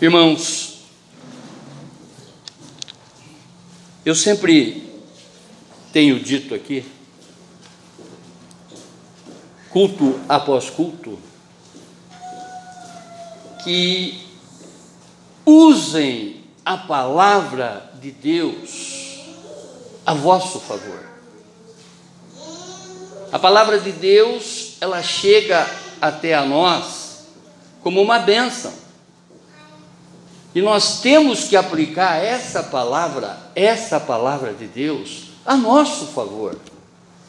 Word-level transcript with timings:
Irmãos, 0.00 0.80
eu 4.04 4.14
sempre 4.14 4.92
tenho 5.92 6.18
dito 6.18 6.52
aqui, 6.52 6.84
culto 9.70 10.20
após 10.28 10.68
culto, 10.68 11.16
que 13.62 14.20
usem 15.46 16.42
a 16.64 16.76
palavra 16.76 17.92
de 18.00 18.10
Deus 18.10 19.20
a 20.04 20.12
vosso 20.12 20.58
favor. 20.58 21.04
A 23.30 23.38
palavra 23.38 23.78
de 23.78 23.92
Deus, 23.92 24.72
ela 24.80 25.02
chega 25.02 25.70
até 26.00 26.34
a 26.34 26.44
nós 26.44 27.26
como 27.80 28.02
uma 28.02 28.18
bênção. 28.18 28.83
E 30.54 30.62
nós 30.62 31.00
temos 31.00 31.44
que 31.44 31.56
aplicar 31.56 32.22
essa 32.22 32.62
palavra, 32.62 33.36
essa 33.56 33.98
palavra 33.98 34.52
de 34.52 34.66
Deus, 34.66 35.30
a 35.44 35.56
nosso 35.56 36.06
favor, 36.06 36.56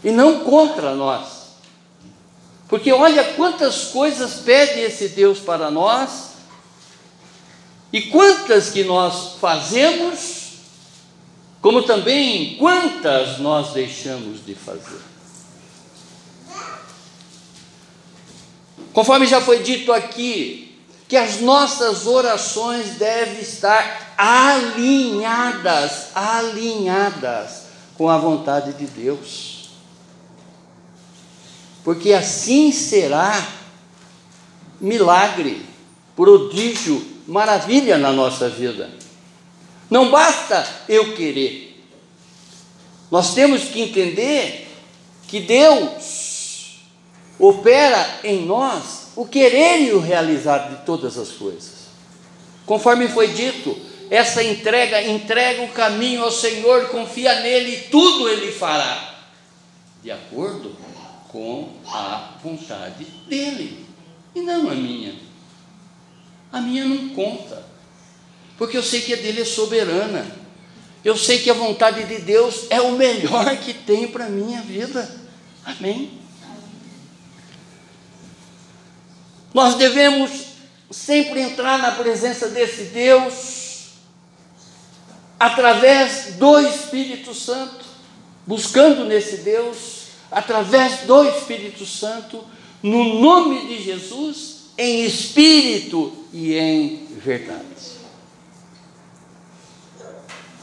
e 0.04 0.12
não 0.12 0.42
contra 0.42 0.94
nós. 0.94 1.46
Porque 2.68 2.92
olha 2.92 3.34
quantas 3.34 3.86
coisas 3.86 4.36
pede 4.36 4.80
esse 4.80 5.10
Deus 5.10 5.40
para 5.40 5.72
nós, 5.72 6.36
e 7.92 8.02
quantas 8.04 8.70
que 8.70 8.84
nós 8.84 9.38
fazemos, 9.40 10.46
como 11.62 11.82
também 11.82 12.58
quantas 12.58 13.40
nós 13.40 13.74
deixamos 13.74 14.46
de 14.46 14.54
fazer. 14.54 15.02
Conforme 18.94 19.26
já 19.26 19.42
foi 19.42 19.64
dito 19.64 19.92
aqui, 19.92 20.65
que 21.08 21.16
as 21.16 21.40
nossas 21.42 22.08
orações 22.08 22.96
devem 22.96 23.40
estar 23.40 24.14
alinhadas, 24.18 26.08
alinhadas 26.16 27.66
com 27.96 28.10
a 28.10 28.18
vontade 28.18 28.74
de 28.74 28.88
Deus. 28.88 29.70
Porque 31.84 32.14
assim 32.14 32.72
será 32.72 33.48
milagre, 34.82 35.64
prodígio, 36.16 37.06
maravilha 37.28 37.98
na 37.98 38.12
nossa 38.12 38.50
vida. 38.50 38.90
Não 39.90 40.10
basta 40.10 40.68
eu 40.90 41.16
querer. 41.16 41.86
Nós 43.12 43.36
temos 43.36 43.66
que 43.66 43.82
entender 43.82 44.68
que 45.28 45.40
Deus 45.40 46.80
opera 47.38 48.20
em 48.24 48.46
nós 48.46 49.05
o 49.16 49.26
querer 49.26 49.82
e 49.82 49.94
o 49.94 50.00
realizar 50.00 50.70
de 50.70 50.86
todas 50.86 51.18
as 51.18 51.30
coisas. 51.30 51.86
Conforme 52.66 53.08
foi 53.08 53.30
dito, 53.30 53.78
essa 54.10 54.44
entrega, 54.44 55.02
entrega 55.02 55.64
o 55.64 55.70
caminho 55.70 56.24
ao 56.24 56.32
Senhor, 56.32 56.90
confia 56.90 57.40
nele 57.42 57.76
e 57.76 57.82
tudo 57.90 58.28
ele 58.28 58.52
fará, 58.52 59.16
de 60.04 60.12
acordo 60.12 60.76
com 61.30 61.70
a 61.88 62.38
vontade 62.44 63.06
dele, 63.28 63.86
e 64.34 64.42
não 64.42 64.70
a 64.70 64.76
minha. 64.76 65.16
A 66.52 66.62
minha 66.62 66.86
não 66.86 67.10
conta, 67.10 67.66
porque 68.58 68.78
eu 68.78 68.84
sei 68.84 69.02
que 69.02 69.14
a 69.14 69.18
dele 69.18 69.42
é 69.42 69.46
soberana, 69.46 70.26
eu 71.04 71.18
sei 71.18 71.40
que 71.40 71.50
a 71.50 71.54
vontade 71.54 72.04
de 72.06 72.20
Deus 72.20 72.66
é 72.70 72.82
o 72.82 72.94
melhor 72.94 73.58
que 73.58 73.74
tem 73.74 74.08
para 74.08 74.26
a 74.26 74.30
minha 74.30 74.62
vida. 74.62 75.08
Amém? 75.64 76.25
Nós 79.56 79.76
devemos 79.76 80.32
sempre 80.92 81.40
entrar 81.40 81.80
na 81.80 81.92
presença 81.92 82.50
desse 82.50 82.88
Deus 82.88 83.86
através 85.40 86.36
do 86.36 86.60
Espírito 86.60 87.34
Santo, 87.34 87.86
buscando 88.46 89.06
nesse 89.06 89.38
Deus, 89.38 90.08
através 90.30 91.04
do 91.08 91.24
Espírito 91.24 91.86
Santo, 91.86 92.44
no 92.84 93.22
nome 93.22 93.68
de 93.68 93.82
Jesus, 93.82 94.72
em 94.78 95.06
espírito 95.06 96.12
e 96.34 96.54
em 96.54 97.08
verdade. 97.24 97.64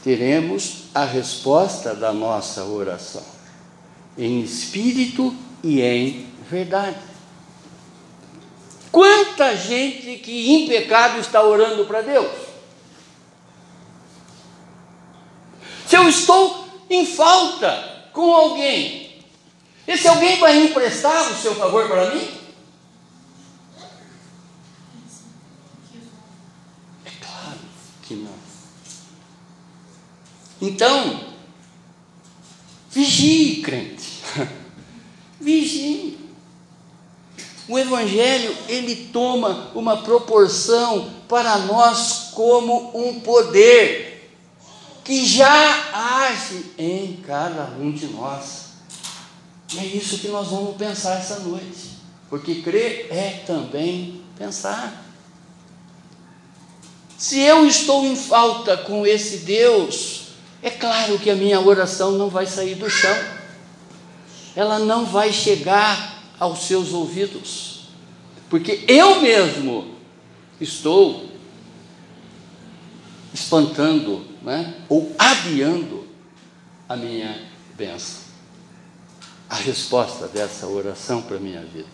Teremos 0.03 0.83
a 0.93 1.03
resposta 1.03 1.95
da 1.95 2.13
nossa 2.13 2.63
oração, 2.65 3.25
em 4.15 4.41
espírito 4.41 5.35
e 5.63 5.81
em 5.81 6.27
verdade. 6.47 7.12
Quanta 8.93 9.55
gente 9.55 10.19
que 10.19 10.51
em 10.51 10.67
pecado 10.67 11.19
está 11.19 11.41
orando 11.41 11.83
para 11.85 12.03
Deus? 12.03 12.31
Se 15.87 15.95
eu 15.95 16.07
estou 16.07 16.67
em 16.87 17.03
falta 17.03 18.11
com 18.13 18.31
alguém, 18.31 19.25
esse 19.87 20.07
alguém 20.07 20.39
vai 20.39 20.65
emprestar 20.65 21.31
o 21.31 21.35
seu 21.35 21.55
favor 21.55 21.87
para 21.87 22.13
mim? 22.13 22.39
É 27.03 27.11
claro 27.19 27.59
que 28.03 28.13
não. 28.13 28.35
Então, 30.61 31.33
vigie, 32.91 33.63
crente. 33.63 34.21
Vigie. 35.41 36.22
O 37.67 37.79
evangelho, 37.79 38.55
ele 38.67 39.09
toma 39.13 39.71
uma 39.73 39.97
proporção 39.97 41.09
para 41.27 41.57
nós 41.59 42.31
como 42.33 42.91
um 42.93 43.21
poder 43.21 44.13
que 45.03 45.25
já 45.25 45.89
age 45.93 46.71
em 46.77 47.21
cada 47.25 47.63
um 47.79 47.91
de 47.91 48.07
nós. 48.07 48.73
E 49.73 49.79
é 49.79 49.85
isso 49.85 50.19
que 50.19 50.27
nós 50.27 50.47
vamos 50.47 50.75
pensar 50.75 51.17
essa 51.17 51.39
noite. 51.39 51.93
Porque 52.29 52.55
crer 52.55 53.07
é 53.09 53.43
também 53.45 54.21
pensar. 54.37 55.03
Se 57.17 57.39
eu 57.39 57.65
estou 57.65 58.05
em 58.05 58.15
falta 58.15 58.75
com 58.75 59.05
esse 59.05 59.37
Deus, 59.39 60.23
é 60.61 60.69
claro 60.69 61.17
que 61.17 61.29
a 61.29 61.35
minha 61.35 61.59
oração 61.59 62.11
não 62.11 62.29
vai 62.29 62.45
sair 62.45 62.75
do 62.75 62.89
chão. 62.89 63.15
Ela 64.55 64.79
não 64.79 65.05
vai 65.05 65.31
chegar 65.31 66.12
aos 66.43 66.63
seus 66.63 66.91
ouvidos, 66.91 67.85
porque 68.49 68.83
eu 68.85 69.21
mesmo 69.21 69.95
estou 70.59 71.29
espantando, 73.33 74.25
né, 74.41 74.75
ou 74.89 75.15
adiando 75.17 76.05
a 76.89 76.97
minha 76.97 77.49
bênção, 77.75 78.23
a 79.49 79.55
resposta 79.55 80.27
dessa 80.27 80.67
oração 80.67 81.21
para 81.21 81.37
a 81.37 81.39
minha 81.39 81.61
vida. 81.61 81.87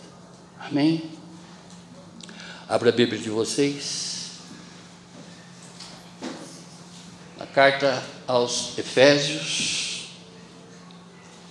Amém? 0.58 1.12
Abra 2.68 2.88
a 2.88 2.92
Bíblia 2.92 3.20
de 3.20 3.30
vocês. 3.30 4.32
A 7.38 7.46
carta 7.46 8.02
aos 8.26 8.76
Efésios, 8.76 10.08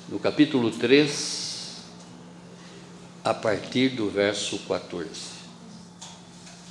no 0.09 0.19
capítulo 0.19 0.69
3, 0.69 1.38
a 3.29 3.33
partir 3.35 3.89
do 3.89 4.09
verso 4.09 4.57
14. 4.67 5.07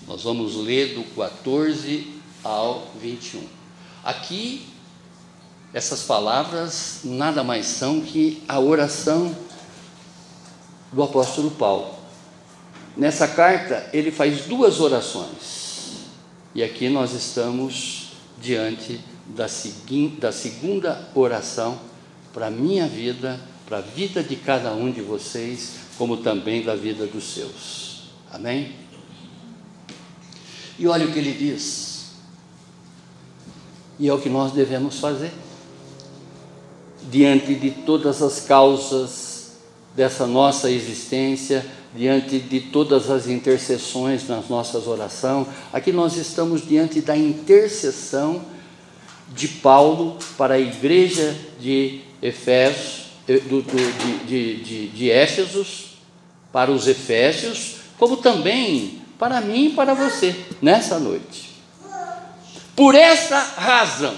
Nós 0.09 0.25
vamos 0.25 0.57
ler 0.57 0.97
do 0.97 1.05
14 1.15 2.21
ao 2.43 2.91
21. 3.01 3.45
Aqui, 4.03 4.67
essas 5.73 6.03
palavras 6.03 7.03
nada 7.05 7.45
mais 7.45 7.65
são 7.65 8.01
que 8.01 8.43
a 8.49 8.59
oração 8.59 9.37
do 10.93 11.01
apóstolo 11.01 11.53
Paulo. 11.53 11.95
Nessa 12.97 13.29
carta, 13.29 13.89
ele 13.93 14.11
faz 14.11 14.47
duas 14.47 14.81
orações. 14.81 16.09
E 16.57 16.65
aqui 16.65 16.89
nós 16.89 17.13
estamos 17.13 18.15
diante 18.37 18.99
da, 19.27 19.47
da 20.19 20.33
segunda 20.33 21.09
oração 21.15 21.79
para 22.33 22.49
a 22.49 22.51
minha 22.51 22.89
vida, 22.89 23.39
para 23.65 23.79
a 23.79 23.83
vida 23.83 24.25
de 24.25 24.35
cada 24.35 24.73
um 24.73 24.91
de 24.91 25.03
vocês, 25.03 25.87
como 25.99 26.19
também 26.19 26.63
da 26.63 26.77
vida 26.77 27.07
dos 27.07 27.35
seus. 27.35 28.05
Amém? 28.33 28.73
E 30.79 30.87
olha 30.87 31.07
o 31.07 31.13
que 31.13 31.19
ele 31.19 31.33
diz. 31.33 32.13
E 33.99 34.09
é 34.09 34.15
o 34.15 34.21
que 34.21 34.29
nós 34.29 34.53
devemos 34.53 35.01
fazer. 35.01 35.33
Diante 37.11 37.55
de 37.55 37.71
todas 37.73 38.23
as 38.23 38.41
causas 38.41 39.57
dessa 39.97 40.25
nossa 40.25 40.71
existência, 40.71 41.67
diante 41.93 42.39
de 42.39 42.61
todas 42.61 43.11
as 43.11 43.27
intercessões 43.27 44.29
nas 44.29 44.49
nossas 44.49 44.87
orações, 44.87 45.49
aqui 45.73 45.91
nós 45.91 46.17
estamos 46.17 46.67
diante 46.67 47.01
da 47.01 47.17
intercessão 47.17 48.43
de 49.35 49.49
Paulo 49.49 50.17
para 50.37 50.55
a 50.55 50.61
igreja 50.61 51.37
de 51.61 52.03
Efésios, 52.23 53.07
eh, 53.27 53.41
de, 53.41 54.27
de, 54.27 54.63
de, 54.63 54.89
de 54.89 55.11
Éfesos, 55.11 55.88
para 56.53 56.71
os 56.71 56.87
Efésios, 56.87 57.77
como 57.99 58.17
também 58.17 59.03
para 59.19 59.41
mim 59.41 59.67
e 59.67 59.71
para 59.71 59.95
você 59.95 60.35
nessa 60.63 60.99
noite. 60.99 61.49
Por 62.75 62.95
essa 62.95 63.39
razão, 63.39 64.17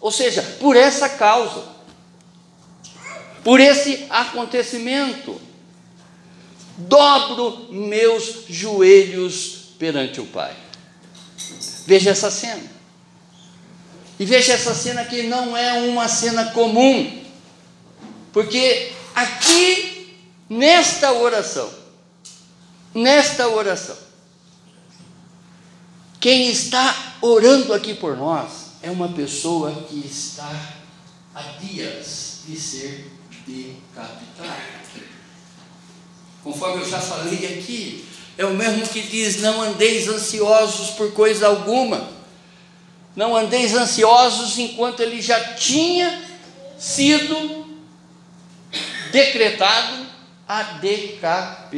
ou 0.00 0.10
seja, 0.10 0.42
por 0.60 0.76
essa 0.76 1.08
causa, 1.08 1.64
por 3.42 3.60
esse 3.60 4.06
acontecimento, 4.10 5.40
dobro 6.76 7.68
meus 7.70 8.44
joelhos 8.48 9.72
perante 9.78 10.20
o 10.20 10.26
Pai. 10.26 10.54
Veja 11.86 12.10
essa 12.10 12.30
cena. 12.30 12.78
E 14.18 14.24
veja 14.24 14.52
essa 14.52 14.74
cena 14.74 15.04
que 15.04 15.22
não 15.22 15.56
é 15.56 15.74
uma 15.88 16.08
cena 16.08 16.46
comum, 16.46 17.22
porque 18.32 18.92
aqui, 19.14 19.87
nesta 20.48 21.12
oração, 21.12 21.70
nesta 22.94 23.48
oração, 23.48 23.96
quem 26.20 26.50
está 26.50 27.14
orando 27.20 27.72
aqui 27.72 27.94
por 27.94 28.16
nós 28.16 28.68
é 28.82 28.90
uma 28.90 29.08
pessoa 29.08 29.72
que 29.88 30.04
está 30.04 30.50
há 31.34 31.42
dias 31.60 32.40
de 32.46 32.58
ser 32.58 33.12
decapitada. 33.46 34.78
Conforme 36.42 36.82
eu 36.82 36.88
já 36.88 37.00
falei 37.00 37.58
aqui, 37.58 38.08
é 38.36 38.44
o 38.44 38.54
mesmo 38.54 38.86
que 38.88 39.02
diz: 39.02 39.40
não 39.40 39.60
andeis 39.60 40.08
ansiosos 40.08 40.90
por 40.90 41.12
coisa 41.12 41.48
alguma. 41.48 42.16
Não 43.14 43.36
andeis 43.36 43.74
ansiosos 43.74 44.56
enquanto 44.58 45.00
ele 45.00 45.20
já 45.20 45.54
tinha 45.54 46.24
sido 46.78 47.66
decretado 49.10 50.07
a 50.48 50.62
decapitar. 50.62 51.70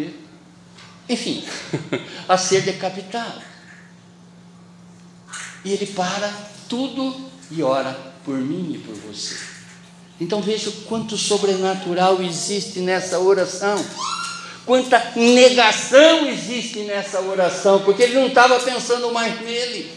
Enfim, 1.08 1.44
a 2.28 2.38
ser 2.38 2.62
decapitado. 2.62 3.42
E 5.64 5.72
ele 5.72 5.86
para 5.86 6.32
tudo 6.68 7.28
e 7.50 7.62
ora 7.62 7.92
por 8.24 8.36
mim 8.36 8.74
e 8.74 8.78
por 8.78 8.94
você. 8.94 9.36
Então 10.20 10.40
veja 10.40 10.68
o 10.68 10.72
quanto 10.82 11.16
sobrenatural 11.16 12.22
existe 12.22 12.78
nessa 12.78 13.18
oração. 13.18 13.84
Quanta 14.64 15.12
negação 15.16 16.28
existe 16.28 16.80
nessa 16.80 17.20
oração, 17.20 17.80
porque 17.80 18.02
ele 18.02 18.14
não 18.14 18.28
estava 18.28 18.60
pensando 18.60 19.10
mais 19.10 19.40
nele, 19.40 19.90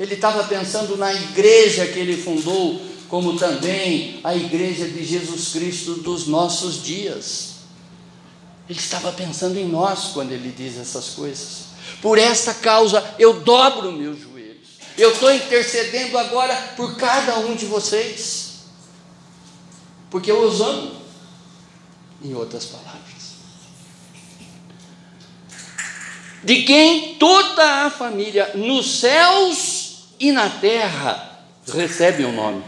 ele 0.00 0.14
estava 0.14 0.42
pensando 0.44 0.96
na 0.96 1.14
igreja 1.14 1.86
que 1.86 1.98
ele 1.98 2.16
fundou, 2.16 2.82
como 3.08 3.38
também 3.38 4.18
a 4.24 4.34
igreja 4.34 4.88
de 4.88 5.04
Jesus 5.04 5.52
Cristo 5.52 5.94
dos 5.94 6.26
nossos 6.26 6.82
dias. 6.82 7.55
Ele 8.68 8.78
estava 8.78 9.12
pensando 9.12 9.56
em 9.58 9.68
nós 9.68 10.10
quando 10.12 10.32
ele 10.32 10.50
diz 10.50 10.78
essas 10.78 11.10
coisas. 11.10 11.66
Por 12.02 12.18
essa 12.18 12.54
causa 12.54 13.14
eu 13.18 13.40
dobro 13.40 13.92
meus 13.92 14.20
joelhos. 14.20 14.68
Eu 14.98 15.12
estou 15.12 15.32
intercedendo 15.32 16.18
agora 16.18 16.54
por 16.76 16.96
cada 16.96 17.38
um 17.38 17.54
de 17.54 17.66
vocês, 17.66 18.60
porque 20.10 20.30
eu 20.30 20.42
os 20.42 20.60
amo, 20.60 20.96
em 22.22 22.34
outras 22.34 22.64
palavras. 22.64 23.04
De 26.42 26.62
quem 26.62 27.16
toda 27.16 27.86
a 27.86 27.90
família, 27.90 28.52
nos 28.54 29.00
céus 29.00 30.04
e 30.18 30.32
na 30.32 30.48
terra, 30.48 31.42
recebe 31.66 32.24
o 32.24 32.28
um 32.28 32.32
nome, 32.32 32.64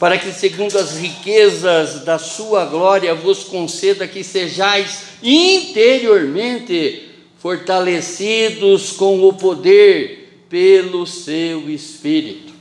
para 0.00 0.16
que, 0.16 0.32
segundo 0.32 0.78
as 0.78 0.96
riquezas 0.96 2.06
da 2.06 2.18
sua 2.18 2.64
glória, 2.64 3.14
vos 3.14 3.44
conceda 3.44 4.08
que 4.08 4.24
sejais 4.24 5.02
interiormente 5.22 7.10
fortalecidos 7.36 8.92
com 8.92 9.22
o 9.28 9.34
poder 9.34 10.46
pelo 10.48 11.06
seu 11.06 11.68
Espírito. 11.68 12.54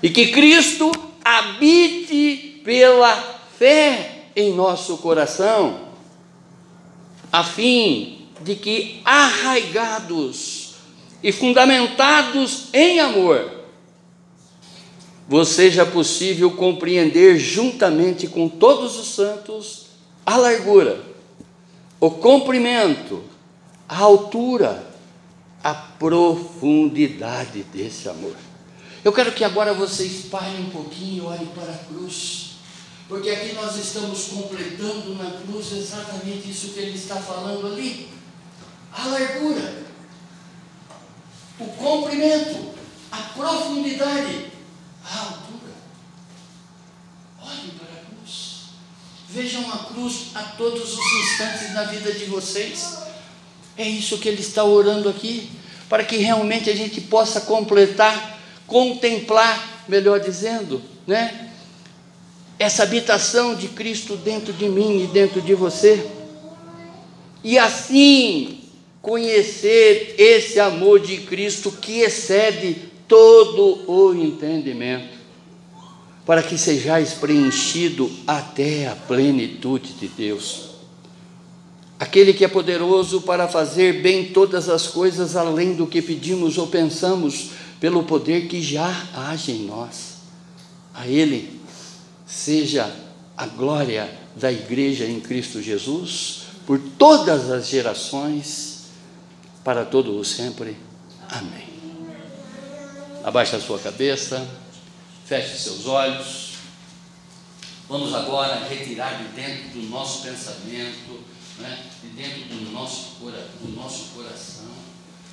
E 0.00 0.08
que 0.10 0.28
Cristo 0.28 0.92
habite 1.24 2.60
pela 2.64 3.40
fé 3.58 4.26
em 4.36 4.52
nosso 4.52 4.98
coração, 4.98 5.88
a 7.32 7.42
fim 7.42 8.28
de 8.42 8.54
que, 8.54 9.00
arraigados 9.04 10.74
e 11.20 11.32
fundamentados 11.32 12.68
em 12.72 13.00
amor, 13.00 13.57
vos 15.28 15.48
seja 15.48 15.84
possível 15.84 16.50
compreender 16.52 17.38
juntamente 17.38 18.26
com 18.26 18.48
todos 18.48 18.98
os 18.98 19.08
santos 19.14 19.88
a 20.24 20.36
largura, 20.36 21.00
o 22.00 22.10
comprimento, 22.10 23.22
a 23.86 23.98
altura, 23.98 24.86
a 25.62 25.74
profundidade 25.74 27.62
desse 27.64 28.08
amor. 28.08 28.34
Eu 29.04 29.12
quero 29.12 29.32
que 29.32 29.44
agora 29.44 29.74
vocês 29.74 30.26
parem 30.30 30.60
um 30.60 30.70
pouquinho 30.70 31.24
e 31.24 31.26
olhem 31.26 31.46
para 31.46 31.72
a 31.72 31.78
cruz, 31.78 32.56
porque 33.06 33.30
aqui 33.30 33.54
nós 33.54 33.76
estamos 33.76 34.28
completando 34.28 35.14
na 35.14 35.30
cruz 35.30 35.72
exatamente 35.72 36.50
isso 36.50 36.70
que 36.70 36.80
ele 36.80 36.96
está 36.96 37.16
falando 37.16 37.66
ali: 37.66 38.08
a 38.92 39.06
largura, 39.06 39.82
o 41.58 41.66
comprimento, 41.66 42.70
a 43.10 43.16
profundidade, 43.18 44.57
a 45.10 45.20
altura. 45.20 45.74
Olhem 47.42 47.70
para 47.78 47.92
a 47.92 48.04
cruz, 48.04 48.64
vejam 49.28 49.72
a 49.72 49.78
cruz 49.78 50.26
a 50.34 50.42
todos 50.42 50.92
os 50.92 51.12
instantes 51.22 51.72
na 51.72 51.84
vida 51.84 52.12
de 52.12 52.26
vocês. 52.26 52.98
É 53.76 53.88
isso 53.88 54.18
que 54.18 54.28
ele 54.28 54.40
está 54.40 54.64
orando 54.64 55.08
aqui, 55.08 55.50
para 55.88 56.04
que 56.04 56.16
realmente 56.16 56.68
a 56.68 56.76
gente 56.76 57.00
possa 57.00 57.40
completar, 57.40 58.38
contemplar, 58.66 59.84
melhor 59.88 60.20
dizendo, 60.20 60.82
né? 61.06 61.52
Essa 62.58 62.82
habitação 62.82 63.54
de 63.54 63.68
Cristo 63.68 64.16
dentro 64.16 64.52
de 64.52 64.68
mim 64.68 65.04
e 65.04 65.06
dentro 65.06 65.40
de 65.40 65.54
você. 65.54 66.04
E 67.44 67.56
assim 67.56 68.58
conhecer 69.00 70.16
esse 70.18 70.58
amor 70.58 70.98
de 70.98 71.18
Cristo 71.18 71.70
que 71.70 72.00
excede 72.00 72.88
todo 73.08 73.90
o 73.90 74.14
entendimento, 74.14 75.18
para 76.24 76.42
que 76.42 76.58
sejais 76.58 77.14
preenchido 77.14 78.10
até 78.26 78.86
a 78.86 78.94
plenitude 78.94 79.94
de 79.94 80.06
Deus 80.06 80.68
aquele 81.98 82.32
que 82.32 82.44
é 82.44 82.48
poderoso 82.48 83.22
para 83.22 83.48
fazer 83.48 84.00
bem 84.00 84.26
todas 84.26 84.68
as 84.68 84.86
coisas 84.86 85.34
além 85.34 85.74
do 85.74 85.86
que 85.86 86.00
pedimos 86.00 86.56
ou 86.56 86.66
pensamos, 86.66 87.50
pelo 87.80 88.02
poder 88.04 88.48
que 88.48 88.62
já 88.62 89.08
age 89.14 89.52
em 89.52 89.66
nós. 89.66 90.18
A 90.94 91.06
Ele 91.06 91.60
seja 92.26 92.90
a 93.36 93.46
glória 93.46 94.08
da 94.36 94.50
igreja 94.52 95.04
em 95.04 95.20
Cristo 95.20 95.60
Jesus, 95.60 96.42
por 96.66 96.78
todas 96.98 97.50
as 97.50 97.68
gerações, 97.68 98.84
para 99.64 99.84
todo 99.84 100.18
o 100.18 100.24
sempre. 100.24 100.76
Amém. 101.28 101.77
Abaixe 103.28 103.56
a 103.56 103.60
sua 103.60 103.78
cabeça, 103.78 104.48
feche 105.26 105.58
seus 105.58 105.86
olhos. 105.86 106.54
Vamos 107.86 108.14
agora 108.14 108.66
retirar 108.66 109.18
de 109.18 109.24
dentro 109.34 109.68
do 109.78 109.90
nosso 109.90 110.22
pensamento 110.22 111.20
né, 111.58 111.78
de 112.02 112.08
dentro 112.08 112.40
do 112.44 112.72
nosso, 112.72 113.16
do 113.20 113.76
nosso 113.76 114.14
coração, 114.14 114.70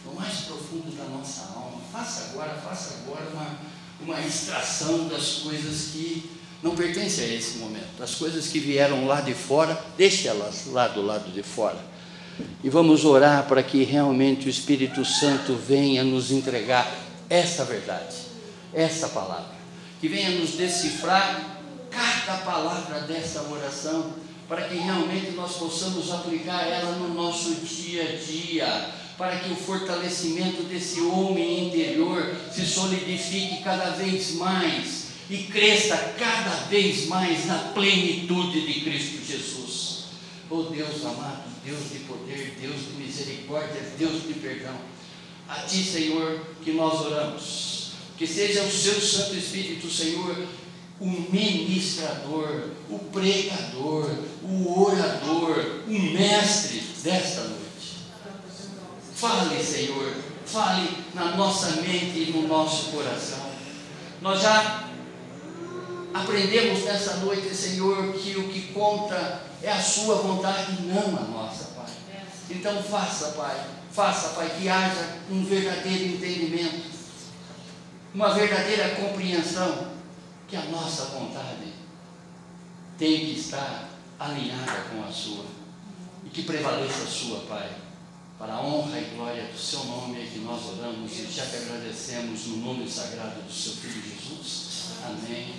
no 0.06 0.14
mais 0.14 0.40
profundo 0.42 0.94
da 0.98 1.06
nossa 1.06 1.54
alma. 1.56 1.80
Faça 1.90 2.32
agora, 2.32 2.54
faça 2.56 2.96
agora 2.96 3.30
uma, 3.30 3.60
uma 4.02 4.20
extração 4.28 5.08
das 5.08 5.36
coisas 5.36 5.92
que 5.94 6.30
não 6.62 6.76
pertencem 6.76 7.24
a 7.24 7.34
esse 7.34 7.60
momento. 7.60 8.04
As 8.04 8.16
coisas 8.16 8.50
que 8.50 8.60
vieram 8.60 9.08
lá 9.08 9.22
de 9.22 9.34
fora, 9.34 9.82
deixe 9.98 10.28
elas 10.28 10.66
lá 10.66 10.90
do 10.90 11.02
lado 11.02 11.32
de 11.32 11.44
fora. 11.44 11.80
E 12.62 12.70
vamos 12.70 13.06
orar 13.06 13.48
para 13.48 13.64
que 13.64 13.86
realmente 13.86 14.48
o 14.48 14.50
Espírito 14.50 15.06
Santo 15.06 15.56
venha 15.56 16.04
nos 16.04 16.30
entregar 16.30 17.05
essa 17.30 17.66
verdade, 17.66 18.16
essa 18.74 19.10
palavra. 19.10 19.56
Que 20.00 20.08
venha 20.08 20.32
nos 20.32 20.52
decifrar 20.52 21.58
cada 21.90 22.38
palavra 22.40 23.02
dessa 23.02 23.44
oração 23.44 24.14
para 24.48 24.68
que 24.68 24.76
realmente 24.76 25.32
nós 25.32 25.56
possamos 25.58 26.12
aplicar 26.12 26.68
ela 26.68 26.92
no 26.98 27.14
nosso 27.14 27.56
dia 27.56 28.04
a 28.04 28.16
dia, 28.16 28.90
para 29.18 29.40
que 29.40 29.52
o 29.52 29.56
fortalecimento 29.56 30.64
desse 30.64 31.02
homem 31.02 31.68
interior 31.68 32.36
se 32.54 32.66
solidifique 32.66 33.64
cada 33.64 33.92
vez 33.92 34.36
mais 34.36 35.06
e 35.30 35.38
cresça 35.38 36.14
cada 36.20 36.68
vez 36.68 37.08
mais 37.08 37.46
na 37.46 37.58
plenitude 37.74 38.62
de 38.68 38.82
Cristo 38.82 39.26
Jesus. 39.26 40.06
Oh 40.50 40.64
Deus 40.64 41.04
amado, 41.04 41.44
Deus 41.64 41.90
de 41.92 42.00
poder, 42.00 42.56
Deus 42.62 42.76
de 42.76 43.04
misericórdia, 43.04 43.82
Deus 43.98 44.28
de 44.28 44.34
perdão, 44.36 44.76
a 45.48 45.62
Ti, 45.62 45.84
Senhor, 45.84 46.46
que 46.66 46.74
nós 46.74 47.00
oramos. 47.06 47.92
Que 48.18 48.26
seja 48.26 48.64
o 48.64 48.72
Seu 48.72 49.00
Santo 49.00 49.36
Espírito, 49.36 49.90
Senhor, 49.90 50.36
o 51.00 51.06
ministrador, 51.06 52.70
o 52.90 52.98
pregador, 52.98 54.10
o 54.42 54.84
orador, 54.84 55.84
o 55.88 55.92
mestre 55.92 56.80
desta 57.04 57.42
noite. 57.42 57.98
Fale, 59.14 59.64
Senhor, 59.64 60.14
fale 60.46 60.90
na 61.14 61.36
nossa 61.36 61.82
mente 61.82 62.20
e 62.20 62.34
no 62.34 62.48
nosso 62.48 62.92
coração. 62.92 63.46
Nós 64.22 64.42
já 64.42 64.90
aprendemos 66.14 66.84
nessa 66.86 67.18
noite, 67.18 67.54
Senhor, 67.54 68.14
que 68.14 68.38
o 68.38 68.48
que 68.48 68.74
conta 68.74 69.42
é 69.62 69.72
a 69.72 69.82
Sua 69.82 70.16
vontade, 70.16 70.82
não 70.84 71.18
a 71.18 71.22
nossa, 71.22 71.66
Pai. 71.76 71.92
Então 72.50 72.82
faça, 72.82 73.32
Pai, 73.32 73.68
faça, 73.96 74.30
Pai, 74.30 74.50
que 74.60 74.68
haja 74.68 75.20
um 75.32 75.44
verdadeiro 75.46 76.16
entendimento, 76.16 76.90
uma 78.14 78.34
verdadeira 78.34 78.96
compreensão 78.96 79.94
que 80.50 80.56
a 80.58 80.64
nossa 80.66 81.06
vontade 81.06 81.74
tem 82.98 83.20
que 83.20 83.40
estar 83.40 83.90
alinhada 84.20 84.86
com 84.92 85.04
a 85.04 85.12
Sua 85.12 85.46
e 86.26 86.30
que 86.30 86.44
prevaleça 86.44 87.04
a 87.04 87.08
Sua, 87.08 87.40
Pai. 87.42 87.70
Para 88.38 88.54
a 88.54 88.62
honra 88.62 89.00
e 89.00 89.16
glória 89.16 89.44
do 89.44 89.58
Seu 89.58 89.86
nome 89.86 90.22
é 90.22 90.26
que 90.26 90.40
nós 90.40 90.62
oramos 90.66 91.10
e 91.18 91.32
já 91.32 91.46
te 91.46 91.56
agradecemos 91.56 92.48
no 92.48 92.58
nome 92.58 92.90
sagrado 92.90 93.42
do 93.42 93.52
Seu 93.52 93.74
Filho 93.74 94.04
Jesus. 94.04 94.90
Amém. 95.06 95.56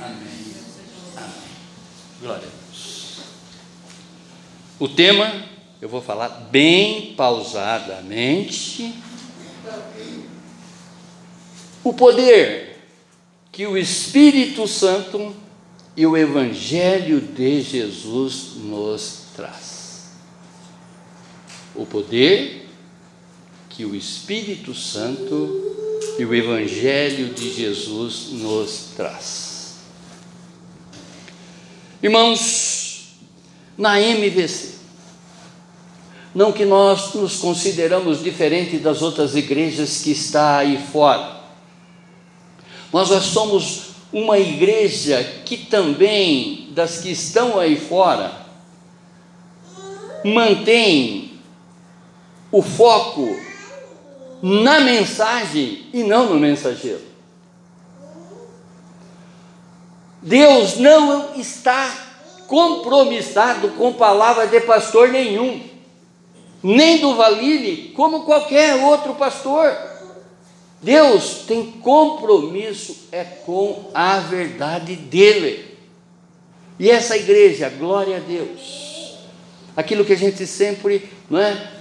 Amém. 0.00 0.54
Amém. 1.16 1.58
Glória 2.20 2.42
a 2.42 2.50
Deus. 2.66 3.18
O 4.80 4.88
tema, 4.88 5.44
eu 5.80 5.88
vou 5.88 6.02
falar 6.02 6.28
bem 6.50 7.14
pausadamente. 7.14 8.94
O 11.84 11.92
poder 11.92 12.80
que 13.52 13.66
o 13.66 13.78
Espírito 13.78 14.66
Santo 14.66 15.34
e 15.96 16.04
o 16.06 16.16
Evangelho 16.16 17.20
de 17.20 17.62
Jesus 17.62 18.54
nos 18.56 19.26
traz. 19.36 20.12
O 21.74 21.86
poder 21.86 22.68
que 23.68 23.84
o 23.84 23.94
Espírito 23.94 24.74
Santo 24.74 25.76
e 26.18 26.24
o 26.24 26.34
Evangelho 26.34 27.32
de 27.32 27.54
Jesus 27.54 28.30
nos 28.32 28.90
traz. 28.96 29.76
Irmãos, 32.02 33.14
na 33.76 34.00
MVC, 34.00 34.77
não 36.34 36.52
que 36.52 36.64
nós 36.64 37.14
nos 37.14 37.36
consideramos 37.36 38.22
diferente 38.22 38.78
das 38.78 39.02
outras 39.02 39.34
igrejas 39.34 40.02
que 40.02 40.10
está 40.10 40.58
aí 40.58 40.78
fora. 40.92 41.38
Nós 42.92 43.08
somos 43.24 43.88
uma 44.12 44.38
igreja 44.38 45.22
que 45.44 45.56
também, 45.56 46.68
das 46.70 46.98
que 46.98 47.10
estão 47.10 47.58
aí 47.58 47.76
fora, 47.76 48.32
mantém 50.24 51.32
o 52.50 52.62
foco 52.62 53.36
na 54.42 54.80
mensagem 54.80 55.86
e 55.92 56.02
não 56.02 56.26
no 56.26 56.38
mensageiro. 56.38 57.02
Deus 60.22 60.78
não 60.78 61.34
está 61.36 62.06
compromissado 62.46 63.68
com 63.70 63.92
palavra 63.92 64.46
de 64.46 64.60
pastor 64.60 65.08
nenhum, 65.08 65.67
nem 66.62 66.98
do 66.98 67.14
Valile, 67.14 67.92
como 67.94 68.24
qualquer 68.24 68.76
outro 68.84 69.14
pastor. 69.14 69.76
Deus 70.82 71.44
tem 71.46 71.72
compromisso 71.72 73.08
é 73.10 73.24
com 73.24 73.90
a 73.92 74.18
verdade 74.20 74.94
dele. 74.94 75.76
E 76.78 76.90
essa 76.90 77.16
igreja, 77.16 77.68
glória 77.68 78.18
a 78.18 78.20
Deus. 78.20 79.18
Aquilo 79.76 80.04
que 80.04 80.12
a 80.12 80.16
gente 80.16 80.46
sempre 80.46 81.08
não 81.28 81.40
é, 81.40 81.72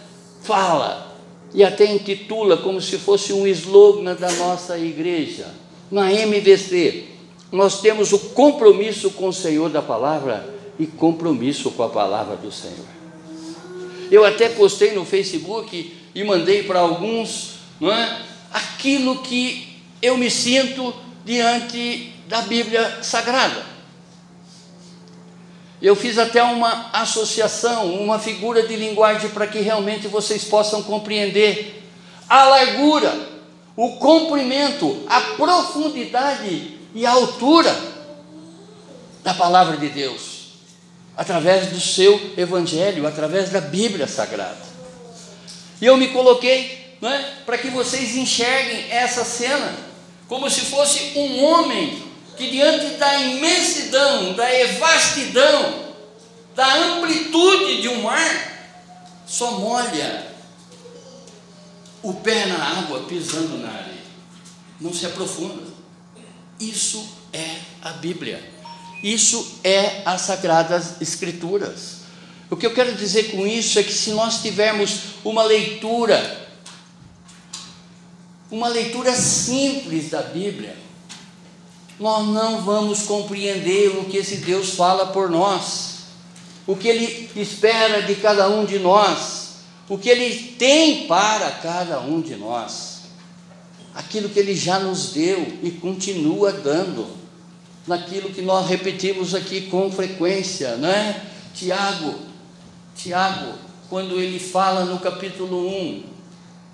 fala 0.41 1.15
e 1.53 1.63
até 1.63 1.85
intitula 1.85 2.57
como 2.57 2.81
se 2.81 2.97
fosse 2.97 3.33
um 3.33 3.47
slogan 3.47 4.15
da 4.15 4.31
nossa 4.33 4.77
igreja, 4.77 5.47
na 5.89 6.11
MVC 6.11 7.05
nós 7.51 7.79
temos 7.79 8.11
o 8.11 8.19
compromisso 8.19 9.11
com 9.11 9.29
o 9.29 9.33
Senhor 9.33 9.69
da 9.69 9.81
palavra 9.81 10.53
e 10.77 10.85
compromisso 10.85 11.71
com 11.71 11.83
a 11.83 11.89
palavra 11.89 12.35
do 12.35 12.51
Senhor. 12.51 12.96
Eu 14.09 14.25
até 14.25 14.49
postei 14.49 14.93
no 14.93 15.05
Facebook 15.05 15.95
e 16.13 16.23
mandei 16.23 16.63
para 16.63 16.79
alguns, 16.79 17.55
não 17.79 17.91
é? 17.91 18.21
Aquilo 18.51 19.21
que 19.21 19.81
eu 20.01 20.17
me 20.17 20.31
sinto 20.31 20.93
diante 21.25 22.13
da 22.27 22.41
Bíblia 22.41 23.03
Sagrada. 23.03 23.65
Eu 25.81 25.95
fiz 25.95 26.17
até 26.17 26.41
uma 26.41 26.89
associação, 26.91 27.93
uma 27.93 28.17
figura 28.17 28.65
de 28.65 28.75
linguagem 28.75 29.29
para 29.29 29.45
que 29.45 29.59
realmente 29.59 30.07
vocês 30.07 30.43
possam 30.43 30.81
compreender 30.81 31.83
a 32.27 32.45
largura, 32.45 33.13
o 33.75 33.97
comprimento, 33.97 35.03
a 35.07 35.21
profundidade 35.21 36.77
e 36.95 37.05
a 37.05 37.11
altura 37.11 37.75
da 39.23 39.33
palavra 39.33 39.77
de 39.77 39.89
Deus, 39.89 40.36
através 41.17 41.71
do 41.71 41.81
seu 41.81 42.33
evangelho, 42.37 43.07
através 43.07 43.49
da 43.49 43.59
Bíblia 43.59 44.07
Sagrada. 44.07 44.67
E 45.81 45.85
eu 45.85 45.97
me 45.97 46.09
coloquei 46.09 46.95
é, 47.01 47.17
para 47.43 47.57
que 47.57 47.69
vocês 47.69 48.15
enxerguem 48.15 48.91
essa 48.91 49.25
cena 49.25 49.75
como 50.27 50.49
se 50.49 50.61
fosse 50.61 51.13
um 51.17 51.43
homem 51.43 52.03
que, 52.37 52.49
diante 52.49 52.97
da 52.97 53.19
imensidão, 53.19 54.33
da 54.33 54.45
vastidão, 54.79 55.87
da 56.55 56.75
amplitude 56.75 57.81
de 57.81 57.89
um 57.89 58.03
mar, 58.03 58.53
só 59.25 59.51
molha 59.51 60.27
o 62.03 62.13
pé 62.13 62.45
na 62.45 62.79
água 62.79 63.01
pisando 63.01 63.57
na 63.57 63.69
areia, 63.69 64.03
não 64.79 64.93
se 64.93 65.05
aprofunda. 65.05 65.63
Isso 66.59 67.07
é 67.33 67.57
a 67.81 67.91
Bíblia. 67.93 68.56
Isso 69.03 69.59
é 69.63 70.01
as 70.05 70.21
Sagradas 70.21 71.01
Escrituras. 71.01 71.97
O 72.49 72.55
que 72.55 72.65
eu 72.65 72.73
quero 72.73 72.95
dizer 72.95 73.31
com 73.31 73.45
isso 73.45 73.77
é 73.77 73.83
que 73.83 73.93
se 73.93 74.11
nós 74.11 74.41
tivermos 74.41 74.99
uma 75.23 75.43
leitura, 75.43 76.47
uma 78.49 78.67
leitura 78.67 79.13
simples 79.13 80.09
da 80.09 80.21
Bíblia, 80.21 80.75
nós 81.99 82.27
não 82.27 82.61
vamos 82.61 83.03
compreender 83.03 83.97
o 83.97 84.05
que 84.05 84.17
esse 84.17 84.37
Deus 84.37 84.71
fala 84.71 85.07
por 85.07 85.29
nós, 85.29 85.97
o 86.65 86.75
que 86.75 86.87
Ele 86.87 87.29
espera 87.35 88.03
de 88.03 88.15
cada 88.15 88.47
um 88.49 88.65
de 88.65 88.79
nós, 88.79 89.57
o 89.89 89.97
que 89.97 90.09
Ele 90.09 90.55
tem 90.57 91.07
para 91.07 91.51
cada 91.51 91.99
um 91.99 92.21
de 92.21 92.35
nós 92.35 92.97
aquilo 93.97 94.29
que 94.29 94.39
Ele 94.39 94.55
já 94.55 94.79
nos 94.79 95.11
deu 95.11 95.57
e 95.63 95.71
continua 95.71 96.51
dando, 96.53 97.07
naquilo 97.87 98.29
que 98.29 98.41
nós 98.41 98.67
repetimos 98.67 99.33
aqui 99.33 99.61
com 99.61 99.89
frequência, 99.89 100.75
não 100.75 100.89
é? 100.89 101.21
Tiago, 101.53 102.15
Tiago, 102.95 103.53
quando 103.89 104.19
ele 104.19 104.39
fala 104.39 104.83
no 104.83 104.99
capítulo 104.99 105.67
1, 105.69 106.03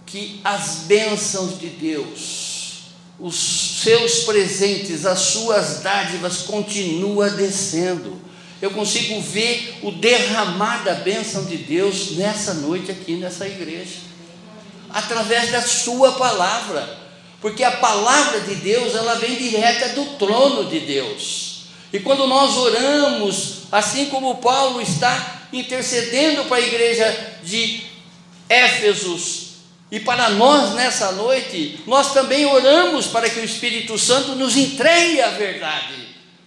que 0.05 0.41
as 0.43 0.85
bênçãos 0.87 1.59
de 1.59 1.67
Deus, 1.67 2.83
os 3.19 3.35
seus 3.83 4.23
presentes, 4.23 5.05
as 5.05 5.19
suas 5.19 5.81
dádivas 5.81 6.39
continuam 6.39 7.29
descendo. 7.35 8.19
Eu 8.61 8.71
consigo 8.71 9.21
ver 9.21 9.79
o 9.83 9.91
derramar 9.91 10.83
da 10.83 10.95
bênção 10.95 11.45
de 11.45 11.57
Deus 11.57 12.11
nessa 12.11 12.55
noite 12.55 12.91
aqui 12.91 13.15
nessa 13.15 13.47
igreja, 13.47 13.99
através 14.89 15.51
da 15.51 15.61
Sua 15.61 16.13
palavra 16.13 17.02
porque 17.43 17.61
a 17.61 17.71
palavra 17.71 18.39
de 18.39 18.55
Deus, 18.55 18.95
ela 18.95 19.15
vem 19.15 19.35
direta 19.35 19.89
do 19.89 20.05
trono 20.15 20.63
de 20.69 20.79
Deus. 20.79 21.65
E 21.91 21.99
quando 21.99 22.25
nós 22.25 22.55
oramos, 22.55 23.63
assim 23.69 24.05
como 24.05 24.35
Paulo 24.35 24.81
está 24.81 25.41
intercedendo 25.51 26.45
para 26.45 26.55
a 26.55 26.61
igreja 26.61 27.35
de 27.43 27.83
Éfesos, 28.47 29.55
e 29.91 29.99
para 29.99 30.29
nós 30.29 30.73
nessa 30.73 31.11
noite, 31.11 31.81
nós 31.85 32.13
também 32.13 32.45
oramos 32.45 33.07
para 33.07 33.29
que 33.29 33.41
o 33.41 33.45
Espírito 33.45 33.99
Santo 33.99 34.35
nos 34.35 34.55
entregue 34.55 35.19
a 35.21 35.31
verdade, 35.31 35.95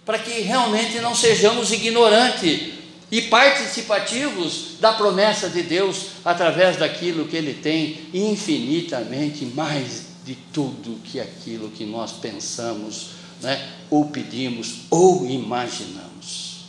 para 0.03 0.17
que 0.17 0.41
realmente 0.41 0.99
não 0.99 1.13
sejamos 1.13 1.71
ignorantes 1.71 2.73
e 3.11 3.21
participativos 3.21 4.79
da 4.79 4.93
promessa 4.93 5.47
de 5.47 5.61
Deus 5.61 6.07
através 6.25 6.75
daquilo 6.75 7.27
que 7.27 7.37
Ele 7.37 7.53
tem 7.53 7.99
infinitamente 8.11 9.45
mais 9.45 10.06
de 10.27 10.35
tudo 10.35 10.99
que 11.05 11.21
aquilo 11.21 11.69
que 11.69 11.85
nós 11.85 12.11
pensamos, 12.11 13.11
né, 13.41 13.69
ou 13.89 14.07
pedimos, 14.07 14.81
ou 14.91 15.25
imaginamos. 15.25 16.65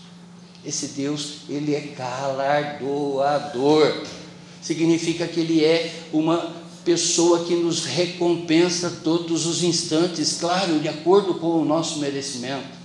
Esse 0.64 0.86
Deus, 0.88 1.38
ele 1.48 1.72
é 1.74 1.80
galardoador. 1.80 4.04
Significa 4.62 5.26
que 5.26 5.40
ele 5.40 5.64
é 5.64 5.92
uma 6.12 6.54
pessoa 6.84 7.44
que 7.44 7.56
nos 7.56 7.84
recompensa 7.84 9.00
todos 9.02 9.44
os 9.44 9.64
instantes, 9.64 10.36
claro, 10.38 10.78
de 10.78 10.88
acordo 10.88 11.34
com 11.34 11.60
o 11.60 11.64
nosso 11.64 11.98
merecimento, 11.98 12.78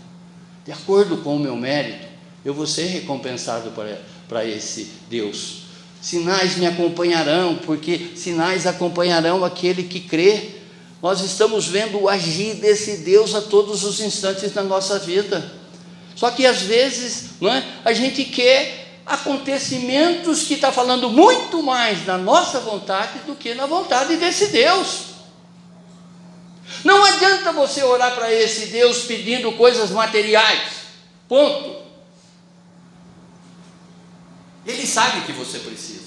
de 0.65 0.72
acordo 0.72 1.18
com 1.18 1.36
o 1.36 1.39
meu 1.39 1.56
mérito, 1.56 2.08
eu 2.44 2.51
vou 2.53 2.65
ser 2.65 2.88
recompensado 2.88 3.72
para, 4.27 4.44
esse 4.44 4.89
Deus. 5.08 5.65
sinais 6.01 6.58
me 6.58 6.65
acompanharão, 6.65 7.60
porque 7.63 8.13
sinais 8.15 8.65
acompanharão 8.65 9.46
aquele 9.46 9.84
que 9.84 10.00
crê. 10.00 10.62
Nós 11.03 11.19
estamos 11.19 11.67
vendo 11.67 12.00
o 12.00 12.07
agir 12.07 12.53
desse 12.55 13.00
Deus 13.00 13.36
a 13.36 13.41
todos 13.41 13.83
os 13.83 14.00
instantes 14.00 14.53
da 14.53 14.63
nossa 14.63 14.98
vida. 15.00 15.51
Só 16.15 16.31
que 16.31 16.45
às 16.45 16.62
vezes 16.62 17.31
não 17.41 17.51
é, 17.51 17.62
a 17.83 17.91
gente 17.91 18.24
quer 18.24 19.01
acontecimentos 19.05 20.43
que 20.43 20.53
está 20.53 20.72
falando 20.72 21.10
muito 21.10 21.62
mais 21.62 22.05
na 22.05 22.17
nossa 22.17 22.62
vontade 22.62 23.19
do 23.27 23.36
que 23.36 23.53
na 23.53 23.65
vontade 23.65 24.15
desse 24.15 24.48
Deus. 24.48 25.07
Não 26.86 27.03
adianta 27.03 27.51
você 27.51 27.83
orar 27.83 28.15
para 28.15 28.33
esse 28.33 28.67
Deus 28.67 29.00
pedindo 29.03 29.51
coisas 29.51 29.91
materiais. 29.91 30.69
Ponto. 31.27 31.83
Ele 34.65 34.88
sabe 34.88 35.25
que 35.25 35.33
você 35.33 35.60
precisa. 35.60 36.02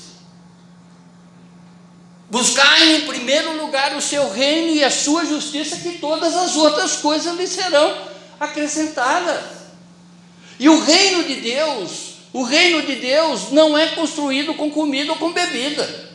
Buscar 2.29 2.83
em 2.83 3.03
primeiro 3.03 3.57
lugar 3.57 3.97
o 3.97 4.01
seu 4.01 4.33
reino 4.33 4.75
e 4.75 4.83
a 4.83 4.91
sua 4.91 5.25
justiça, 5.25 5.77
que 5.77 5.99
todas 5.99 6.35
as 6.35 6.57
outras 6.57 6.97
coisas 6.97 7.37
lhe 7.37 7.47
serão 7.47 7.97
acrescentadas. 8.41 9.45
E 10.59 10.69
o 10.69 10.83
reino 10.83 11.23
de 11.25 11.37
Deus, 11.37 12.15
o 12.33 12.43
reino 12.43 12.83
de 12.83 12.97
Deus 12.97 13.53
não 13.53 13.79
é 13.79 13.89
construído 13.89 14.55
com 14.55 14.71
comida 14.71 15.13
ou 15.13 15.19
com 15.19 15.33
bebida. 15.33 16.11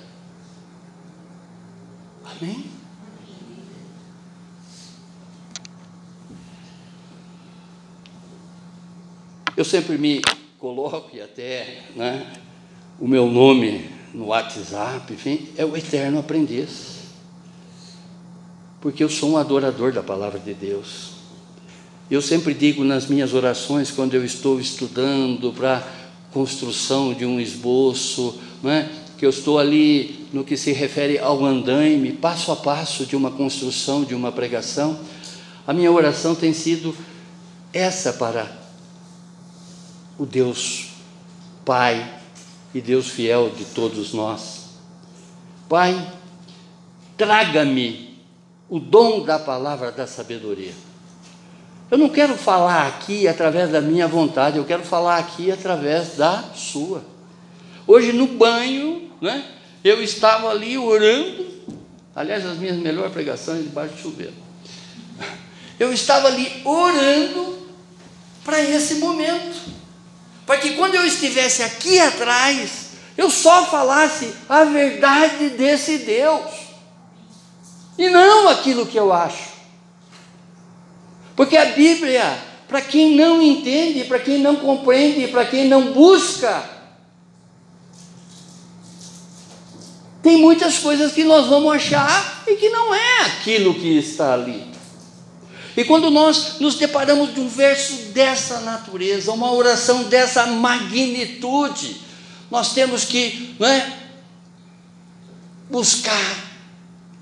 Amém? 2.26 2.66
Eu 9.56 9.64
sempre 9.64 9.98
me 9.98 10.22
coloco 10.58 11.16
e 11.16 11.22
até 11.22 11.84
né, 11.96 12.34
o 13.00 13.08
meu 13.08 13.28
nome 13.28 14.01
no 14.14 14.28
WhatsApp, 14.28 15.14
enfim, 15.14 15.48
é 15.58 15.66
o 15.66 15.76
eterno 15.76 16.20
aprendiz. 16.20 17.02
Porque 18.80 19.04
eu 19.04 19.10
sou 19.10 19.32
um 19.32 19.38
adorador 19.38 19.92
da 19.92 20.02
palavra 20.02 20.40
de 20.40 20.54
Deus. 20.54 21.12
Eu 22.10 22.22
sempre 22.22 22.54
digo 22.54 22.84
nas 22.84 23.08
minhas 23.08 23.34
orações, 23.34 23.92
quando 23.92 24.16
eu 24.16 24.26
estou 24.26 24.60
estudando 24.60 25.54
para 25.54 25.88
construção 26.34 27.14
de 27.14 27.26
um 27.26 27.40
esboço, 27.40 28.40
né, 28.62 28.90
que 29.18 29.26
eu 29.26 29.30
estou 29.30 29.60
ali 29.60 30.28
no 30.34 30.44
que 30.44 30.58
se 30.58 30.72
refere 30.72 31.20
ao 31.20 31.46
andaime, 31.46 32.12
passo 32.12 32.52
a 32.52 32.56
passo 32.56 33.06
de 33.06 33.16
uma 33.16 33.32
construção, 33.32 34.04
de 34.04 34.16
uma 34.16 34.32
pregação, 34.32 35.00
a 35.66 35.74
minha 35.74 35.92
oração 35.92 36.34
tem 36.34 36.54
sido 36.54 36.96
essa 37.72 38.14
para 38.14 38.60
o 40.18 40.26
Deus 40.26 40.88
Pai 41.64 42.21
e 42.74 42.82
Deus 42.82 43.10
fiel 43.10 43.50
de 43.50 43.66
todos 43.66 44.14
nós. 44.14 44.72
Pai, 45.68 46.12
traga-me 47.18 48.20
o 48.70 48.80
dom 48.80 49.24
da 49.24 49.38
palavra 49.38 49.92
da 49.92 50.08
sabedoria. 50.08 50.74
Eu 51.90 51.98
não 51.98 52.08
quero 52.08 52.36
falar 52.36 52.88
aqui 52.88 53.28
através 53.28 53.70
da 53.70 53.82
minha 53.82 54.08
vontade, 54.08 54.58
eu 54.58 54.64
quero 54.64 54.84
falar 54.84 55.18
aqui 55.18 55.52
através 55.52 56.16
da 56.16 56.42
sua. 56.56 57.04
Hoje 57.86 58.14
no 58.14 58.28
banho, 58.28 59.12
né, 59.20 59.44
eu 59.84 60.02
estava 60.02 60.50
ali 60.50 60.78
orando, 60.78 61.46
aliás, 62.16 62.46
as 62.46 62.58
minhas 62.58 62.78
melhores 62.78 63.12
pregações 63.12 63.64
debaixo 63.64 63.96
de 63.96 64.02
chuveiro. 64.02 64.34
Eu 65.78 65.92
estava 65.92 66.28
ali 66.28 66.62
orando 66.64 67.68
para 68.46 68.62
esse 68.62 68.96
momento 68.96 69.81
para 70.46 70.58
que 70.58 70.72
quando 70.72 70.96
eu 70.96 71.06
estivesse 71.06 71.64
aqui 71.64 72.00
atrás, 72.00 72.92
eu 73.18 73.30
só 73.30 73.66
falasse 73.66 74.34
a 74.50 74.64
verdade 74.64 75.50
desse 75.50 76.00
Deus, 76.00 76.42
e 77.98 78.10
não 78.10 78.50
aquilo 78.50 78.86
que 78.86 78.98
eu 78.98 79.14
acho. 79.14 79.52
Porque 81.36 81.58
a 81.58 81.66
Bíblia, 81.66 82.24
para 82.68 82.82
quem 82.82 83.16
não 83.16 83.42
entende, 83.42 84.06
para 84.06 84.20
quem 84.20 84.40
não 84.40 84.56
compreende, 84.56 85.28
para 85.28 85.46
quem 85.46 85.68
não 85.68 85.92
busca, 85.94 86.64
tem 90.24 90.38
muitas 90.38 90.78
coisas 90.80 91.12
que 91.12 91.24
nós 91.24 91.48
vamos 91.48 91.74
achar 91.74 92.44
e 92.48 92.56
que 92.56 92.70
não 92.70 92.94
é 92.94 93.22
aquilo 93.22 93.74
que 93.74 93.98
está 93.98 94.34
ali. 94.34 94.71
E 95.76 95.86
quando 95.86 96.10
nós 96.12 96.60
nos 96.60 96.76
deparamos 96.76 97.34
de 97.34 97.40
um 97.40 97.48
verso 97.48 98.12
dessa 98.12 98.60
natureza, 98.60 99.32
uma 99.32 99.52
oração 99.54 100.04
dessa 100.04 100.46
magnitude, 100.46 102.02
nós 102.50 102.74
temos 102.74 103.06
que 103.06 103.56
é, 103.62 103.92
buscar 105.70 106.52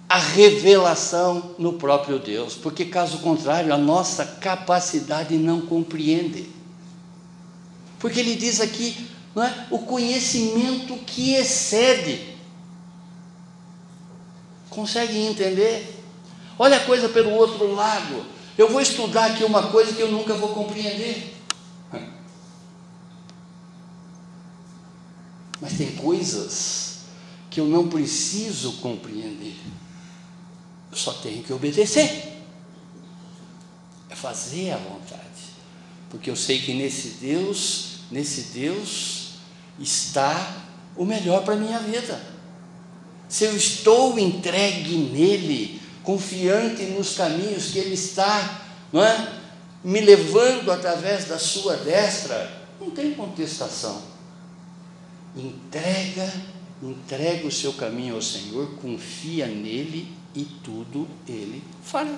a 0.09 0.17
revelação 0.17 1.55
no 1.59 1.73
próprio 1.73 2.17
Deus, 2.17 2.55
porque 2.55 2.85
caso 2.85 3.19
contrário, 3.19 3.71
a 3.71 3.77
nossa 3.77 4.25
capacidade 4.25 5.37
não 5.37 5.61
compreende. 5.61 6.49
Porque 7.99 8.19
ele 8.19 8.35
diz 8.35 8.59
aqui, 8.59 9.07
não 9.35 9.43
é, 9.43 9.67
o 9.69 9.77
conhecimento 9.77 10.95
que 11.05 11.35
excede. 11.35 12.35
Consegue 14.71 15.15
entender? 15.19 16.03
Olha 16.57 16.77
a 16.77 16.85
coisa 16.85 17.07
pelo 17.07 17.31
outro 17.31 17.71
lado. 17.75 18.38
Eu 18.59 18.67
vou 18.67 18.81
estudar 18.81 19.31
aqui 19.31 19.45
uma 19.45 19.71
coisa 19.71 19.93
que 19.93 20.01
eu 20.01 20.11
nunca 20.11 20.33
vou 20.33 20.49
compreender. 20.49 21.33
Mas 25.61 25.77
tem 25.77 25.95
coisas 25.95 27.03
que 27.49 27.61
eu 27.61 27.65
não 27.65 27.87
preciso 27.87 28.73
compreender. 28.81 29.55
Eu 30.91 30.97
só 30.97 31.13
tenho 31.13 31.41
que 31.41 31.53
obedecer. 31.53 32.33
É 34.09 34.15
fazer 34.15 34.71
a 34.71 34.77
vontade. 34.77 35.23
Porque 36.09 36.29
eu 36.29 36.35
sei 36.35 36.59
que 36.59 36.73
nesse 36.73 37.11
Deus, 37.11 37.99
nesse 38.11 38.41
Deus 38.59 39.35
está 39.79 40.65
o 40.97 41.05
melhor 41.05 41.45
para 41.45 41.53
a 41.53 41.57
minha 41.57 41.79
vida. 41.79 42.21
Se 43.29 43.45
eu 43.45 43.55
estou 43.55 44.19
entregue 44.19 44.97
nele, 44.97 45.78
confiante 46.09 46.85
nos 46.85 47.15
caminhos 47.15 47.67
que 47.67 47.77
Ele 47.77 47.93
está, 47.93 48.63
não 48.91 49.03
é? 49.03 49.41
Me 49.83 50.01
levando 50.01 50.71
através 50.71 51.25
da 51.25 51.37
sua 51.37 51.75
destra, 51.77 52.51
não 52.81 52.89
tem 52.89 53.13
contestação. 53.13 54.01
Entrega, 55.35 56.33
entrega 56.81 57.45
o 57.45 57.51
seu 57.51 57.73
caminho 57.73 58.15
ao 58.15 58.23
Senhor, 58.23 58.71
confia 58.81 59.45
nele 59.45 60.11
e 60.33 60.45
tudo 60.63 61.07
Ele 61.27 61.63
fará. 61.83 62.17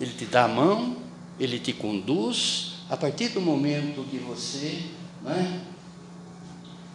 Ele 0.00 0.12
te 0.12 0.26
dá 0.26 0.46
a 0.46 0.48
mão, 0.48 0.96
Ele 1.38 1.60
te 1.60 1.72
conduz, 1.72 2.78
a 2.90 2.96
partir 2.96 3.28
do 3.28 3.40
momento 3.40 4.04
que 4.10 4.18
você 4.18 4.82
é? 5.24 5.60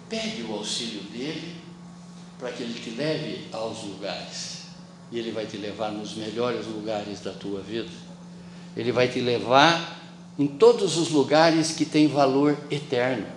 pede 0.09 0.41
o 0.43 0.51
auxílio 0.51 1.01
dele, 1.03 1.60
para 2.41 2.51
que 2.51 2.63
Ele 2.63 2.73
te 2.73 2.89
leve 2.89 3.47
aos 3.53 3.83
lugares. 3.83 4.61
E 5.11 5.19
Ele 5.19 5.31
vai 5.31 5.45
te 5.45 5.57
levar 5.57 5.91
nos 5.91 6.15
melhores 6.15 6.65
lugares 6.65 7.21
da 7.21 7.31
tua 7.31 7.61
vida. 7.61 7.91
Ele 8.75 8.91
vai 8.91 9.07
te 9.07 9.21
levar 9.21 10.01
em 10.39 10.47
todos 10.47 10.97
os 10.97 11.11
lugares 11.11 11.71
que 11.71 11.85
têm 11.85 12.07
valor 12.07 12.57
eterno. 12.71 13.27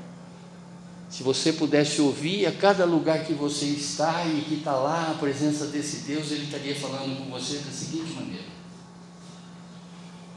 Se 1.11 1.23
você 1.23 1.53
pudesse 1.53 2.01
ouvir 2.01 2.47
a 2.47 2.53
cada 2.53 2.87
lugar 2.87 3.25
que 3.25 3.35
você 3.35 3.67
está 3.67 4.25
e 4.27 4.41
que 4.41 4.55
está 4.55 4.73
lá, 4.73 5.11
a 5.11 5.15
presença 5.15 5.67
desse 5.67 5.99
Deus, 5.99 6.31
Ele 6.31 6.45
estaria 6.45 6.75
falando 6.75 7.19
com 7.19 7.31
você 7.31 7.59
da 7.59 7.71
seguinte 7.71 8.13
maneira: 8.15 8.47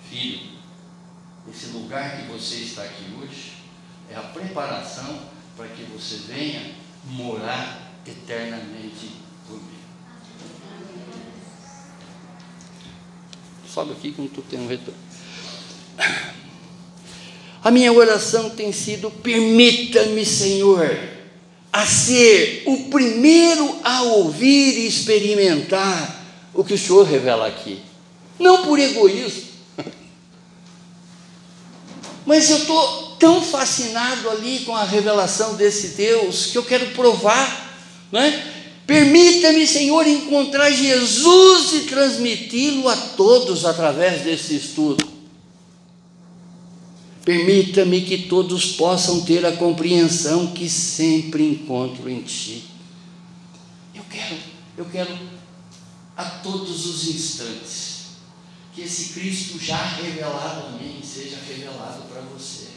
Filho, 0.10 0.58
esse 1.50 1.68
lugar 1.68 2.18
que 2.18 2.28
você 2.28 2.56
está 2.56 2.84
aqui 2.84 3.06
hoje 3.18 3.54
é 4.10 4.16
a 4.16 4.22
preparação 4.22 5.20
para 5.56 5.68
que 5.70 5.84
você 5.84 6.18
venha 6.28 6.76
morar 7.06 7.87
eternamente 8.08 9.12
comigo. 9.48 9.68
Sobe 13.68 13.92
aqui 13.92 14.12
que 14.12 14.20
não 14.20 14.28
estou 14.28 14.44
tendo 14.50 14.68
retorno. 14.68 15.00
A 17.64 17.72
minha 17.72 17.92
oração 17.92 18.50
tem 18.50 18.72
sido: 18.72 19.12
permita-me, 19.12 20.26
Senhor, 20.26 20.98
a 21.72 21.86
ser 21.86 22.64
o 22.66 22.86
primeiro 22.90 23.80
a 23.84 24.04
ouvir 24.04 24.80
e 24.80 24.88
experimentar 24.88 26.24
o 26.54 26.64
que 26.64 26.74
o 26.74 26.78
Senhor 26.78 27.04
revela 27.04 27.48
aqui. 27.48 27.82
Não 28.40 28.64
por 28.64 28.80
egoísmo, 28.80 29.44
mas 32.26 32.50
eu 32.50 32.58
estou 32.58 33.18
tão 33.20 33.42
fascinado 33.42 34.30
ali 34.30 34.60
com 34.60 34.76
a 34.76 34.84
revelação 34.84 35.56
desse 35.56 35.90
Deus 35.90 36.46
que 36.48 36.58
eu 36.58 36.64
quero 36.64 36.92
provar 36.92 37.67
é? 38.14 38.58
Permita-me, 38.86 39.68
Senhor, 39.68 40.08
encontrar 40.08 40.72
Jesus 40.72 41.74
e 41.74 41.80
transmiti-lo 41.88 42.88
a 42.88 42.96
todos 42.96 43.66
através 43.66 44.22
desse 44.22 44.56
estudo. 44.56 45.06
Permita-me 47.26 48.02
que 48.02 48.20
todos 48.20 48.68
possam 48.68 49.26
ter 49.26 49.46
a 49.46 49.52
compreensão 49.52 50.54
que 50.54 50.70
sempre 50.70 51.44
encontro 51.44 52.10
em 52.10 52.22
Ti. 52.22 52.64
Eu 53.94 54.04
quero, 54.10 54.38
eu 54.78 54.86
quero 54.86 55.20
a 56.16 56.24
todos 56.24 56.86
os 56.86 57.10
instantes 57.10 57.98
que 58.74 58.84
esse 58.84 59.14
Cristo 59.14 59.60
já 59.60 59.76
revelado 59.76 60.68
a 60.68 60.72
mim 60.72 61.02
seja 61.04 61.38
revelado 61.48 62.04
para 62.04 62.22
você, 62.22 62.68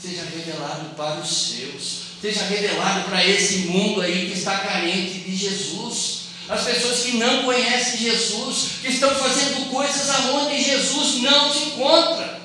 seja 0.00 0.22
revelado 0.22 0.94
para 0.94 1.20
os 1.20 1.28
seus, 1.28 2.07
seja 2.20 2.44
revelado 2.44 3.08
para 3.08 3.24
esse 3.24 3.58
mundo 3.68 4.00
aí 4.00 4.30
que 4.30 4.38
está 4.38 4.58
carente 4.58 5.20
de 5.20 5.36
Jesus. 5.36 6.18
As 6.48 6.62
pessoas 6.62 7.00
que 7.00 7.18
não 7.18 7.42
conhecem 7.42 7.98
Jesus, 7.98 8.70
que 8.80 8.88
estão 8.88 9.14
fazendo 9.14 9.70
coisas 9.70 10.08
aonde 10.10 10.62
Jesus 10.62 11.22
não 11.22 11.52
se 11.52 11.64
encontra, 11.66 12.40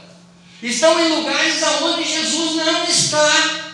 estão 0.62 1.00
em 1.00 1.16
lugares 1.16 1.64
aonde 1.64 2.04
Jesus 2.04 2.56
não 2.56 2.84
está, 2.84 3.74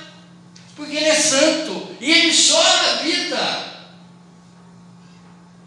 porque 0.75 0.95
Ele 0.95 1.05
é 1.05 1.15
santo 1.15 1.88
e 1.99 2.12
Ele 2.12 2.33
só 2.33 2.62
habita 2.62 3.69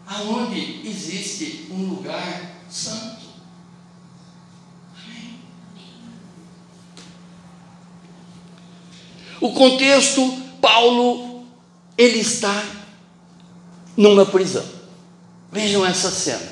aonde 0.06 0.80
existe 0.84 1.66
um 1.70 1.88
lugar 1.88 2.62
santo. 2.70 3.12
O 9.42 9.50
contexto, 9.50 10.38
Paulo, 10.61 11.44
ele 11.98 12.20
está 12.20 12.62
numa 13.96 14.24
prisão. 14.24 14.64
Vejam 15.50 15.85
essa 15.85 16.12
cena. 16.12 16.48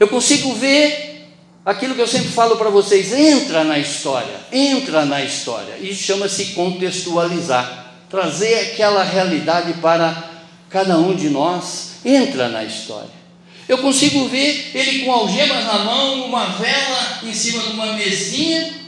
Eu 0.00 0.08
consigo 0.08 0.52
ver 0.54 1.32
aquilo 1.64 1.94
que 1.94 2.00
eu 2.00 2.08
sempre 2.08 2.30
falo 2.30 2.56
para 2.56 2.70
vocês: 2.70 3.12
entra 3.12 3.62
na 3.62 3.78
história, 3.78 4.34
entra 4.50 5.04
na 5.04 5.22
história. 5.22 5.78
Isso 5.78 6.02
chama-se 6.02 6.46
contextualizar, 6.46 7.92
trazer 8.10 8.72
aquela 8.72 9.04
realidade 9.04 9.74
para 9.74 10.28
cada 10.68 10.98
um 10.98 11.14
de 11.14 11.30
nós. 11.30 11.92
Entra 12.04 12.48
na 12.48 12.64
história. 12.64 13.22
Eu 13.68 13.78
consigo 13.78 14.26
ver 14.26 14.72
ele 14.74 15.04
com 15.04 15.12
algemas 15.12 15.64
na 15.66 15.78
mão, 15.84 16.26
uma 16.26 16.46
vela 16.46 17.20
em 17.22 17.32
cima 17.32 17.62
de 17.62 17.70
uma 17.74 17.92
mesinha, 17.92 18.81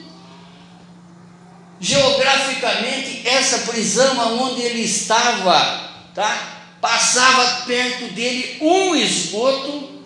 geograficamente 1.84 3.28
essa 3.28 3.70
prisão 3.70 4.18
aonde 4.18 4.62
ele 4.62 4.80
estava, 4.80 5.90
tá? 6.14 6.76
Passava 6.80 7.66
perto 7.66 8.10
dele 8.14 8.56
um 8.62 8.96
esgoto 8.96 10.02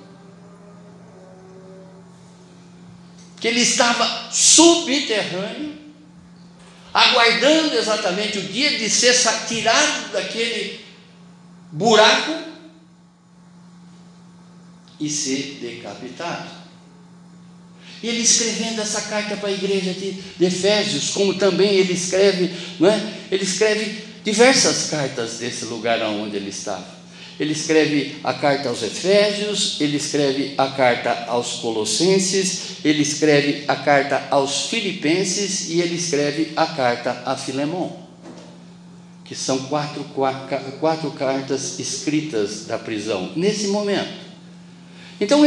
que 3.40 3.46
ele 3.46 3.60
estava 3.60 4.28
subterrâneo, 4.32 5.78
aguardando 6.92 7.76
exatamente 7.76 8.38
o 8.38 8.42
dia 8.42 8.76
de 8.76 8.90
ser 8.90 9.14
tirado 9.46 10.10
daquele 10.10 10.84
buraco 11.70 12.42
e 14.98 15.08
ser 15.08 15.58
decapitado. 15.60 16.57
E 18.02 18.08
ele 18.08 18.20
escrevendo 18.20 18.80
essa 18.80 19.02
carta 19.02 19.36
para 19.36 19.48
a 19.48 19.52
igreja 19.52 19.92
de, 19.92 20.12
de, 20.12 20.44
Efésios, 20.44 21.10
como 21.10 21.34
também 21.34 21.74
ele 21.74 21.92
escreve, 21.92 22.50
não 22.78 22.88
é? 22.88 23.12
Ele 23.30 23.42
escreve 23.42 24.04
diversas 24.24 24.88
cartas 24.88 25.38
desse 25.38 25.64
lugar 25.64 26.00
onde 26.02 26.36
ele 26.36 26.50
estava. 26.50 26.98
Ele 27.40 27.52
escreve 27.52 28.16
a 28.22 28.34
carta 28.34 28.68
aos 28.68 28.82
Efésios, 28.82 29.80
ele 29.80 29.96
escreve 29.96 30.54
a 30.58 30.68
carta 30.68 31.26
aos 31.28 31.54
Colossenses, 31.54 32.78
ele 32.84 33.02
escreve 33.02 33.64
a 33.68 33.76
carta 33.76 34.26
aos 34.30 34.66
Filipenses 34.66 35.68
e 35.68 35.80
ele 35.80 35.94
escreve 35.94 36.52
a 36.56 36.66
carta 36.66 37.22
a 37.24 37.36
Filemon, 37.36 37.90
que 39.24 39.36
são 39.36 39.66
quatro, 39.66 40.02
quatro, 40.14 40.58
quatro 40.80 41.10
cartas 41.12 41.78
escritas 41.78 42.66
da 42.66 42.76
prisão, 42.76 43.32
nesse 43.36 43.68
momento. 43.68 44.28
Então, 45.20 45.42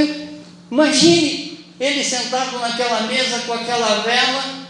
imagine 0.72 1.51
ele 1.82 2.04
sentado 2.04 2.60
naquela 2.60 3.02
mesa 3.02 3.40
com 3.40 3.54
aquela 3.54 4.02
vela, 4.02 4.68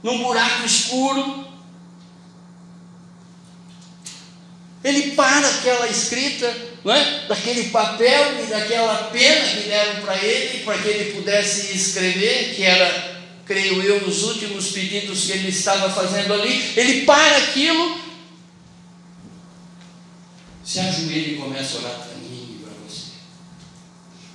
num 0.00 0.22
buraco 0.22 0.64
escuro. 0.64 1.44
Ele 4.84 5.10
para 5.12 5.48
aquela 5.48 5.88
escrita, 5.88 6.56
não 6.84 6.94
é? 6.94 7.26
daquele 7.26 7.70
papel 7.70 8.44
e 8.44 8.46
daquela 8.46 9.10
pena 9.10 9.48
que 9.48 9.68
deram 9.68 10.02
para 10.02 10.16
ele, 10.22 10.62
para 10.62 10.78
que 10.78 10.88
ele 10.88 11.12
pudesse 11.14 11.76
escrever, 11.76 12.54
que 12.54 12.62
era, 12.62 13.20
creio 13.44 13.82
eu, 13.82 14.06
os 14.06 14.22
últimos 14.22 14.70
pedidos 14.70 15.24
que 15.24 15.32
ele 15.32 15.48
estava 15.48 15.90
fazendo 15.90 16.32
ali. 16.32 16.72
Ele 16.76 17.04
para 17.04 17.38
aquilo, 17.38 18.00
se 20.64 20.78
ajoelha 20.78 21.32
e 21.32 21.36
começa 21.36 21.78
a 21.78 21.80
orar 21.80 22.11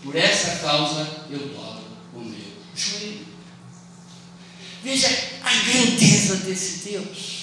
por 0.07 0.15
essa 0.15 0.59
causa 0.65 1.05
eu 1.29 1.37
dobro 1.37 1.83
o 2.15 2.19
meu 2.19 2.39
joelho. 2.73 3.27
Veja 4.81 5.09
a 5.43 5.53
grandeza 5.53 6.37
desse 6.37 6.89
Deus. 6.89 7.37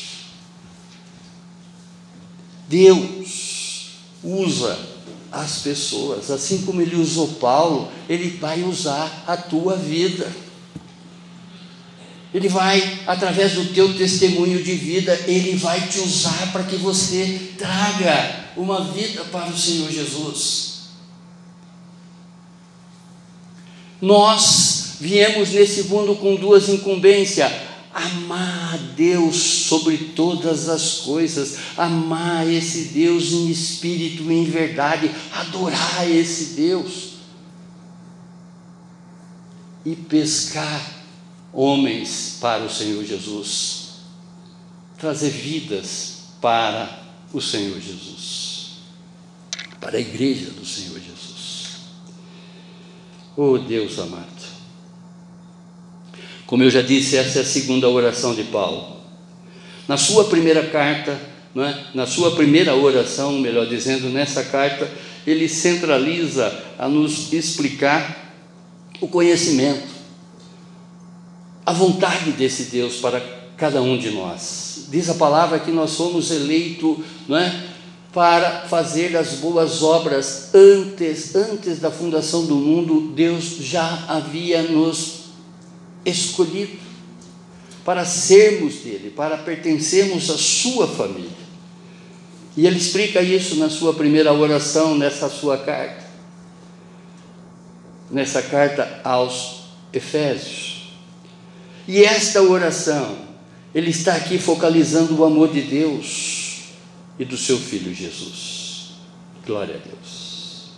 Deus 2.66 3.88
usa 4.22 4.79
as 5.31 5.59
pessoas, 5.59 6.31
assim 6.31 6.62
como 6.62 6.81
ele 6.81 6.96
usou 6.96 7.35
Paulo, 7.35 7.92
ele 8.09 8.31
vai 8.38 8.62
usar 8.62 9.24
a 9.27 9.37
tua 9.37 9.77
vida. 9.77 10.33
Ele 12.33 12.48
vai, 12.48 13.03
através 13.07 13.53
do 13.53 13.74
teu 13.74 13.94
testemunho 13.94 14.62
de 14.62 14.74
vida, 14.74 15.12
ele 15.27 15.55
vai 15.57 15.87
te 15.87 15.98
usar 15.98 16.50
para 16.50 16.62
que 16.62 16.77
você 16.77 17.53
traga 17.59 18.46
uma 18.57 18.85
vida 18.85 19.22
para 19.24 19.50
o 19.50 19.59
Senhor 19.59 19.90
Jesus. 19.92 20.74
Nós 24.05 24.97
viemos 25.01 25.49
nesse 25.49 25.85
mundo 25.85 26.14
com 26.17 26.37
duas 26.37 26.69
incumbências: 26.69 27.51
amar 27.90 28.75
a 28.75 28.77
Deus 28.77 29.37
sobre 29.37 29.97
todas 29.97 30.69
as 30.69 30.99
coisas, 30.99 31.57
amar 31.75 32.47
esse 32.47 32.88
Deus 32.93 33.33
em 33.33 33.49
espírito 33.51 34.31
e 34.31 34.35
em 34.35 34.45
verdade, 34.45 35.11
adorar 35.33 36.07
esse 36.07 36.55
Deus. 36.55 37.14
E 39.87 39.97
pescar 39.97 41.03
homens 41.51 42.37
para 42.43 42.62
o 42.62 42.71
Senhor 42.71 43.03
Jesus, 43.05 44.01
trazer 44.99 45.31
vidas 45.31 46.25
para 46.43 47.05
o 47.33 47.40
Senhor 47.40 47.81
Jesus, 47.81 48.81
para 49.81 49.97
a 49.97 50.01
igreja 50.01 50.51
do 50.51 50.67
Senhor 50.67 51.01
Jesus. 51.01 51.13
Oh 53.37 53.59
Deus 53.59 53.99
amado. 53.99 54.55
Como 56.47 56.62
eu 56.62 56.70
já 56.70 56.83
disse, 56.83 57.16
essa 57.16 57.38
é 57.38 57.42
a 57.42 57.44
segunda 57.44 57.88
oração 57.88 58.35
de 58.35 58.44
Paulo. 58.44 58.97
Na 59.88 59.97
sua 59.97 60.25
primeira 60.25 60.66
carta, 60.66 61.18
é? 61.57 61.85
na 61.94 62.07
sua 62.07 62.35
primeira 62.35 62.75
oração, 62.75 63.33
melhor 63.38 63.66
dizendo, 63.66 64.09
nessa 64.09 64.44
carta, 64.44 64.90
ele 65.27 65.49
centraliza 65.49 66.53
a 66.79 66.88
nos 66.88 67.33
explicar 67.33 68.35
o 69.01 69.09
conhecimento, 69.09 69.88
a 71.64 71.73
vontade 71.73 72.33
desse 72.33 72.64
Deus 72.64 72.97
para 72.97 73.20
cada 73.57 73.81
um 73.83 73.97
de 73.99 74.11
nós. 74.11 74.87
Diz 74.90 75.09
a 75.09 75.14
palavra 75.14 75.59
que 75.59 75.70
nós 75.70 75.90
somos 75.90 76.31
eleitos, 76.31 76.99
não 77.27 77.37
é? 77.37 77.74
Para 78.14 78.68
fazer 78.68 79.16
as 79.16 79.35
boas 79.35 79.83
obras 79.83 80.55
antes, 80.55 81.35
antes 81.35 81.81
da 81.81 81.90
fundação 81.90 82.46
do 82.46 82.55
mundo, 82.55 83.12
Deus 83.12 83.57
já 83.59 84.05
havia 84.07 84.62
nos 84.62 85.24
escolhido 86.07 86.79
para 87.85 88.05
sermos 88.05 88.77
dele, 88.77 89.11
para 89.11 89.37
pertencermos 89.38 90.31
à 90.31 90.38
sua 90.38 90.87
família. 90.87 91.44
E 92.57 92.68
ele 92.68 92.79
explica 92.79 93.20
isso 93.20 93.57
na 93.57 93.68
sua 93.68 93.92
primeira 93.92 94.33
oração, 94.33 94.96
nessa 94.96 95.29
sua 95.29 95.59
carta. 95.59 96.05
Nessa 98.09 98.40
carta 98.42 99.00
aos 99.03 99.64
Efésios. 99.92 100.94
E 101.88 102.05
esta 102.05 102.40
oração, 102.42 103.18
ele 103.74 103.90
está 103.90 104.14
aqui 104.14 104.38
focalizando 104.38 105.20
o 105.20 105.24
amor 105.24 105.48
de 105.53 105.62
Deus 105.62 106.43
e 107.18 107.24
do 107.24 107.37
seu 107.37 107.59
Filho 107.59 107.94
Jesus. 107.94 108.94
Glória 109.46 109.74
a 109.77 109.88
Deus. 109.88 110.70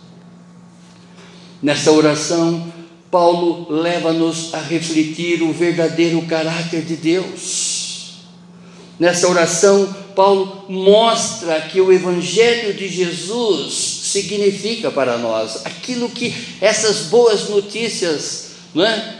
Nessa 1.61 1.91
oração, 1.91 2.71
Paulo 3.09 3.67
leva-nos 3.71 4.53
a 4.53 4.59
refletir 4.59 5.41
o 5.41 5.51
verdadeiro 5.51 6.21
caráter 6.23 6.83
de 6.83 6.95
Deus. 6.95 8.17
Nessa 8.99 9.27
oração, 9.27 9.95
Paulo 10.15 10.65
mostra 10.69 11.61
que 11.61 11.79
o 11.79 11.91
Evangelho 11.91 12.73
de 12.73 12.87
Jesus 12.87 13.73
significa 13.73 14.91
para 14.91 15.17
nós 15.17 15.65
aquilo 15.65 16.09
que 16.09 16.33
essas 16.59 17.07
boas 17.07 17.49
notícias 17.49 18.51
não 18.73 18.85
é? 18.85 19.17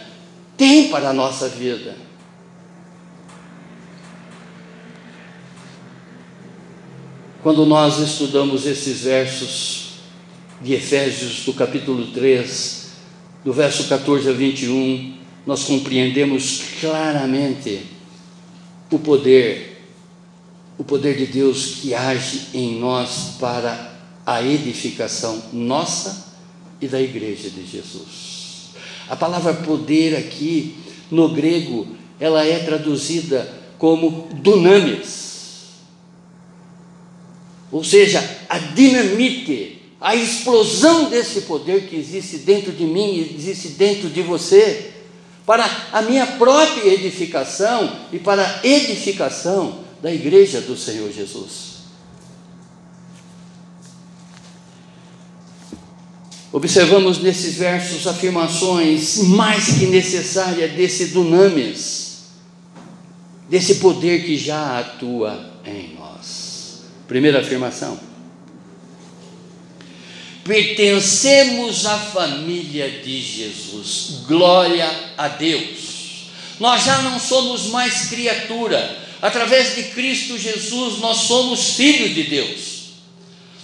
tem 0.58 0.89
para 0.89 1.10
a 1.10 1.13
nossa 1.13 1.47
vida. 1.47 2.07
Quando 7.43 7.65
nós 7.65 8.00
estudamos 8.00 8.65
esses 8.65 9.02
versos 9.02 9.89
de 10.60 10.73
Efésios, 10.73 11.45
do 11.45 11.54
capítulo 11.54 12.08
3, 12.08 12.88
do 13.45 13.54
verso 13.54 13.88
14 13.88 14.30
a 14.30 14.34
21, 14.34 15.13
nós 15.45 15.63
compreendemos 15.63 16.62
claramente 16.82 17.84
o 18.91 18.97
poder, 18.97 19.84
o 20.80 20.84
poder 20.84 21.15
de 21.15 21.28
Deus 21.28 21.76
que 21.82 21.93
age 21.93 22.47
em 22.56 22.80
nós 22.80 23.36
para 23.39 23.93
a 24.26 24.41
edificação 24.41 25.41
nossa 25.54 26.34
e 26.82 26.88
da 26.88 27.00
igreja 27.00 27.52
de 27.52 27.65
Jesus. 27.65 28.71
A 29.08 29.15
palavra 29.15 29.54
poder 29.54 30.17
aqui, 30.17 30.76
no 31.12 31.30
grego, 31.30 31.88
ela 32.19 32.43
é 32.43 32.60
traduzida 32.60 33.47
como 33.78 34.28
dunamis. 34.34 35.27
Ou 37.71 37.84
seja, 37.84 38.23
a 38.47 38.58
dinamite, 38.58 39.82
a 39.99 40.15
explosão 40.15 41.10
desse 41.10 41.41
poder 41.41 41.88
que 41.88 41.95
existe 41.95 42.38
dentro 42.38 42.71
de 42.71 42.86
mim 42.86 43.15
e 43.15 43.36
existe 43.38 43.69
dentro 43.69 44.10
de 44.10 44.21
você, 44.21 44.91
para 45.45 45.65
a 45.93 46.01
minha 46.01 46.27
própria 46.27 46.93
edificação 46.93 47.89
e 48.12 48.19
para 48.19 48.43
a 48.45 48.67
edificação 48.67 49.80
da 50.01 50.13
igreja 50.13 50.62
do 50.62 50.77
Senhor 50.77 51.12
Jesus. 51.12 51.77
Observamos 56.51 57.19
nesses 57.19 57.56
versos 57.56 58.08
afirmações 58.08 59.17
mais 59.17 59.65
que 59.65 59.86
necessárias 59.86 60.71
desse 60.71 61.08
dunamis, 61.08 62.23
desse 63.49 63.75
poder 63.75 64.25
que 64.25 64.38
já 64.38 64.80
atua 64.80 65.62
em. 65.65 65.96
Primeira 67.08 67.39
afirmação. 67.39 68.00
Pertencemos 70.43 71.86
à 71.86 71.98
família 71.98 72.89
de 72.89 73.22
Jesus. 73.22 74.24
Glória 74.28 74.89
a 75.17 75.28
Deus. 75.28 76.30
Nós 76.60 76.84
já 76.84 77.02
não 77.02 77.20
somos 77.20 77.67
mais 77.67 78.08
criatura. 78.08 78.98
Através 79.22 79.76
de 79.76 79.84
Cristo 79.84 80.38
Jesus, 80.38 81.00
nós 81.00 81.17
somos 81.17 81.74
filhos 81.76 82.13
de 82.13 82.24
Deus. 82.24 82.78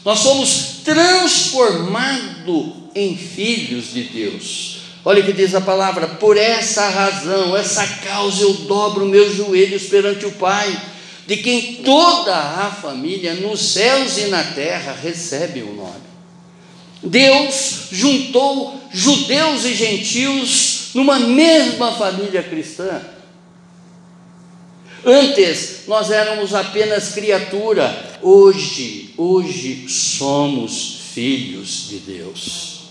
Nós 0.03 0.19
somos 0.19 0.81
transformados 0.83 2.73
em 2.95 3.15
filhos 3.15 3.93
de 3.93 4.03
Deus. 4.03 4.77
Olha 5.05 5.21
o 5.21 5.25
que 5.25 5.33
diz 5.33 5.53
a 5.55 5.61
palavra: 5.61 6.07
por 6.07 6.37
essa 6.37 6.87
razão, 6.89 7.55
essa 7.55 7.85
causa, 8.03 8.43
eu 8.43 8.53
dobro 8.53 9.05
meus 9.05 9.35
joelhos 9.35 9.83
perante 9.83 10.25
o 10.25 10.31
Pai, 10.33 10.75
de 11.25 11.37
quem 11.37 11.75
toda 11.83 12.35
a 12.35 12.71
família, 12.71 13.33
nos 13.35 13.59
céus 13.73 14.17
e 14.17 14.25
na 14.25 14.43
terra, 14.43 14.93
recebe 15.01 15.61
o 15.61 15.73
nome. 15.73 16.03
Deus 17.01 17.87
juntou 17.91 18.79
judeus 18.91 19.65
e 19.65 19.73
gentios 19.73 20.89
numa 20.93 21.19
mesma 21.19 21.93
família 21.93 22.43
cristã. 22.43 23.01
Antes 25.05 25.83
nós 25.87 26.11
éramos 26.11 26.53
apenas 26.53 27.09
criatura, 27.09 28.19
hoje, 28.21 29.13
hoje 29.17 29.85
somos 29.89 31.01
filhos 31.13 31.89
de 31.89 31.97
Deus. 31.99 32.83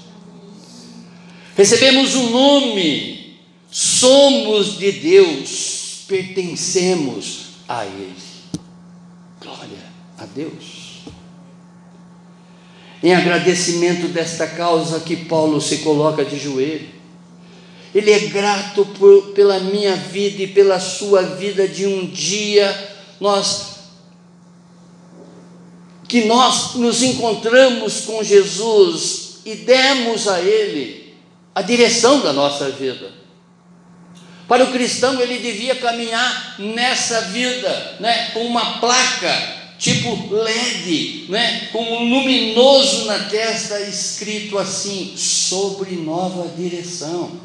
Recebemos 1.56 2.14
um 2.14 2.30
nome, 2.30 3.36
somos 3.70 4.78
de 4.78 4.92
Deus, 4.92 6.04
pertencemos 6.06 7.51
a 7.68 7.84
Ele. 7.84 8.16
Glória 9.40 9.92
a 10.18 10.26
Deus. 10.26 11.02
Em 13.02 13.14
agradecimento 13.14 14.08
desta 14.08 14.46
causa 14.46 15.00
que 15.00 15.16
Paulo 15.16 15.60
se 15.60 15.78
coloca 15.78 16.24
de 16.24 16.38
joelho, 16.38 16.88
ele 17.94 18.10
é 18.10 18.20
grato 18.20 18.86
por, 18.86 19.32
pela 19.32 19.58
minha 19.58 19.96
vida 19.96 20.42
e 20.42 20.46
pela 20.46 20.80
sua 20.80 21.22
vida 21.22 21.68
de 21.68 21.86
um 21.86 22.06
dia 22.06 22.90
nós 23.20 23.72
que 26.08 26.26
nós 26.26 26.74
nos 26.74 27.02
encontramos 27.02 28.02
com 28.02 28.22
Jesus 28.22 29.38
e 29.46 29.54
demos 29.54 30.28
a 30.28 30.40
ele 30.40 31.14
a 31.54 31.62
direção 31.62 32.20
da 32.20 32.34
nossa 32.34 32.70
vida. 32.70 33.21
Para 34.52 34.64
o 34.64 34.70
cristão, 34.70 35.18
ele 35.18 35.38
devia 35.38 35.74
caminhar 35.76 36.56
nessa 36.58 37.22
vida, 37.22 37.96
né, 38.00 38.32
com 38.34 38.40
uma 38.44 38.80
placa 38.80 39.32
tipo 39.78 40.28
LED, 40.30 41.24
né, 41.30 41.70
com 41.72 41.82
um 41.82 42.10
luminoso 42.10 43.06
na 43.06 43.18
testa 43.30 43.80
escrito 43.80 44.58
assim: 44.58 45.14
sobre 45.16 45.92
nova 45.92 46.54
direção. 46.54 47.40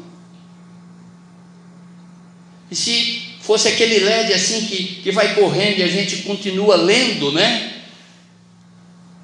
E 2.70 2.76
se 2.76 3.22
fosse 3.40 3.68
aquele 3.68 4.00
LED 4.00 4.34
assim 4.34 4.66
que, 4.66 4.96
que 4.96 5.10
vai 5.10 5.34
correndo 5.34 5.78
e 5.78 5.84
a 5.84 5.88
gente 5.88 6.24
continua 6.24 6.76
lendo, 6.76 7.32
né? 7.32 7.84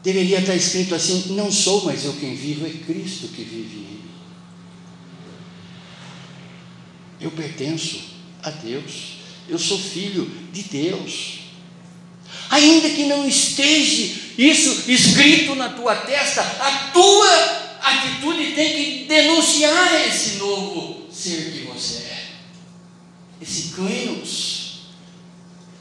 Deveria 0.03 0.39
estar 0.39 0.55
escrito 0.55 0.95
assim: 0.95 1.35
não 1.35 1.53
sou 1.53 1.85
mais 1.85 2.03
eu 2.07 2.15
quem 2.15 2.35
vivo, 2.35 2.67
é 2.67 2.71
Cristo 2.71 3.29
que 3.29 3.43
vive 3.43 3.77
em 3.77 3.81
mim. 3.81 4.01
Eu 7.21 7.31
pertenço 7.31 8.01
a 8.43 8.51
Deus, 8.51 9.19
eu 9.49 9.59
sou 9.59 9.79
filho 9.79 10.31
de 10.53 10.63
Deus. 10.63 11.41
Ainda 12.51 12.91
que 12.91 13.07
não 13.07 13.27
esteja 13.27 14.21
isso 14.37 14.91
escrito 14.91 15.55
na 15.55 15.71
tua 15.71 15.95
testa, 15.97 16.43
a 16.43 16.91
tua 16.93 17.55
atitude 17.81 18.53
tem 18.53 18.75
que 18.75 19.05
denunciar 19.05 20.07
esse 20.07 20.37
novo 20.37 21.07
ser 21.11 21.53
que 21.53 21.67
você 21.67 22.03
é. 22.05 22.29
Esse 23.41 23.75
Clenos, 23.75 24.81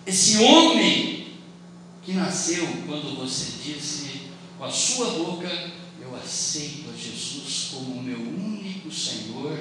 esse 0.06 0.38
homem 0.38 1.28
que 2.04 2.14
nasceu 2.14 2.68
quando 2.86 3.16
você 3.16 3.54
disse 3.64 4.22
com 4.58 4.66
a 4.66 4.72
sua 4.72 5.12
boca: 5.12 5.50
Eu 6.02 6.16
aceito 6.16 6.90
a 6.90 6.98
Jesus 6.98 7.70
como 7.72 8.00
o 8.00 8.04
meu 8.04 8.20
único 8.20 8.92
Senhor, 8.92 9.58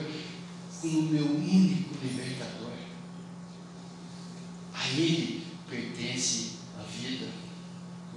como 0.83 1.03
meu 1.03 1.25
único 1.25 1.95
libertador. 2.03 2.73
A 4.75 4.89
Ele 4.99 5.43
pertence 5.71 6.57
a 6.77 6.83
vida 6.83 7.27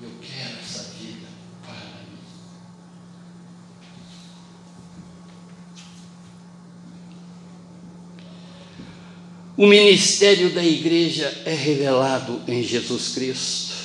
e 0.01 0.03
eu 0.03 0.09
quero 0.19 0.57
essa 0.59 0.91
vida 0.99 1.27
para 1.63 1.75
mim. 1.75 2.17
O 9.55 9.67
ministério 9.67 10.51
da 10.51 10.65
igreja 10.65 11.43
é 11.45 11.53
revelado 11.53 12.41
em 12.47 12.63
Jesus 12.63 13.09
Cristo. 13.09 13.75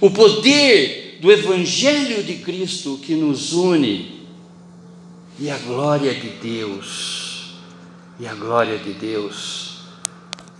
O 0.00 0.10
poder 0.10 1.18
do 1.20 1.30
Evangelho 1.30 2.24
de 2.24 2.38
Cristo 2.38 2.98
que 3.00 3.14
nos 3.14 3.52
une 3.52 4.26
e 5.38 5.48
a 5.48 5.56
glória 5.58 6.12
de 6.14 6.30
Deus, 6.30 7.29
e 8.20 8.28
a 8.28 8.34
glória 8.34 8.78
de 8.78 8.92
Deus 8.92 9.80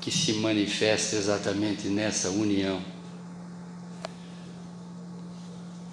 que 0.01 0.11
se 0.11 0.33
manifesta 0.35 1.15
exatamente 1.15 1.89
nessa 1.89 2.31
união. 2.31 2.81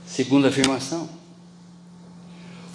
Segunda 0.08 0.48
afirmação 0.48 1.18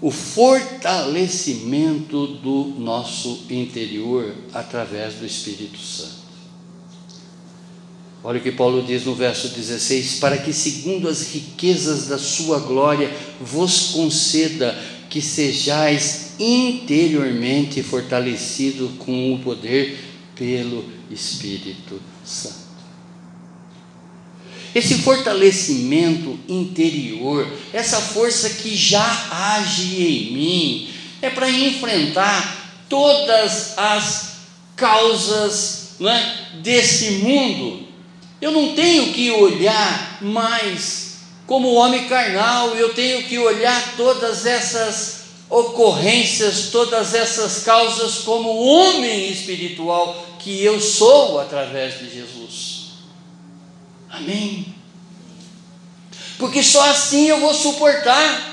o 0.02 0.10
fortalecimento 0.10 2.26
do 2.26 2.74
nosso 2.76 3.46
interior 3.48 4.34
através 4.52 5.14
do 5.14 5.24
Espírito 5.24 5.78
Santo. 5.78 6.20
Olha 8.24 8.40
o 8.40 8.42
que 8.42 8.50
Paulo 8.50 8.82
diz 8.82 9.04
no 9.04 9.14
verso 9.14 9.50
16: 9.50 10.18
para 10.18 10.38
que, 10.38 10.52
segundo 10.52 11.08
as 11.08 11.28
riquezas 11.28 12.08
da 12.08 12.18
sua 12.18 12.58
glória, 12.58 13.16
vos 13.40 13.92
conceda 13.92 14.76
que 15.08 15.22
sejais 15.22 16.31
interiormente 16.38 17.82
fortalecido 17.82 18.88
com 18.98 19.34
o 19.34 19.38
poder 19.38 19.98
pelo 20.34 20.84
Espírito 21.10 22.00
Santo. 22.24 22.62
Esse 24.74 24.94
fortalecimento 24.98 26.38
interior, 26.48 27.46
essa 27.72 28.00
força 28.00 28.48
que 28.48 28.74
já 28.74 29.28
age 29.30 30.02
em 30.02 30.32
mim, 30.32 30.90
é 31.20 31.28
para 31.28 31.50
enfrentar 31.50 32.84
todas 32.88 33.76
as 33.76 34.32
causas 34.74 35.90
é, 36.00 36.58
desse 36.62 37.10
mundo. 37.22 37.86
Eu 38.40 38.50
não 38.50 38.74
tenho 38.74 39.12
que 39.12 39.30
olhar 39.30 40.18
mais 40.22 41.16
como 41.46 41.74
homem 41.74 42.08
carnal, 42.08 42.74
eu 42.74 42.94
tenho 42.94 43.24
que 43.24 43.38
olhar 43.38 43.94
todas 43.96 44.46
essas 44.46 45.21
ocorrências, 45.52 46.70
todas 46.72 47.12
essas 47.12 47.62
causas 47.62 48.20
como 48.20 48.56
homem 48.56 49.30
espiritual 49.30 50.26
que 50.38 50.64
eu 50.64 50.80
sou 50.80 51.38
através 51.38 51.98
de 51.98 52.08
Jesus. 52.08 52.92
Amém. 54.08 54.74
Porque 56.38 56.62
só 56.62 56.88
assim 56.88 57.28
eu 57.28 57.38
vou 57.38 57.52
suportar. 57.52 58.50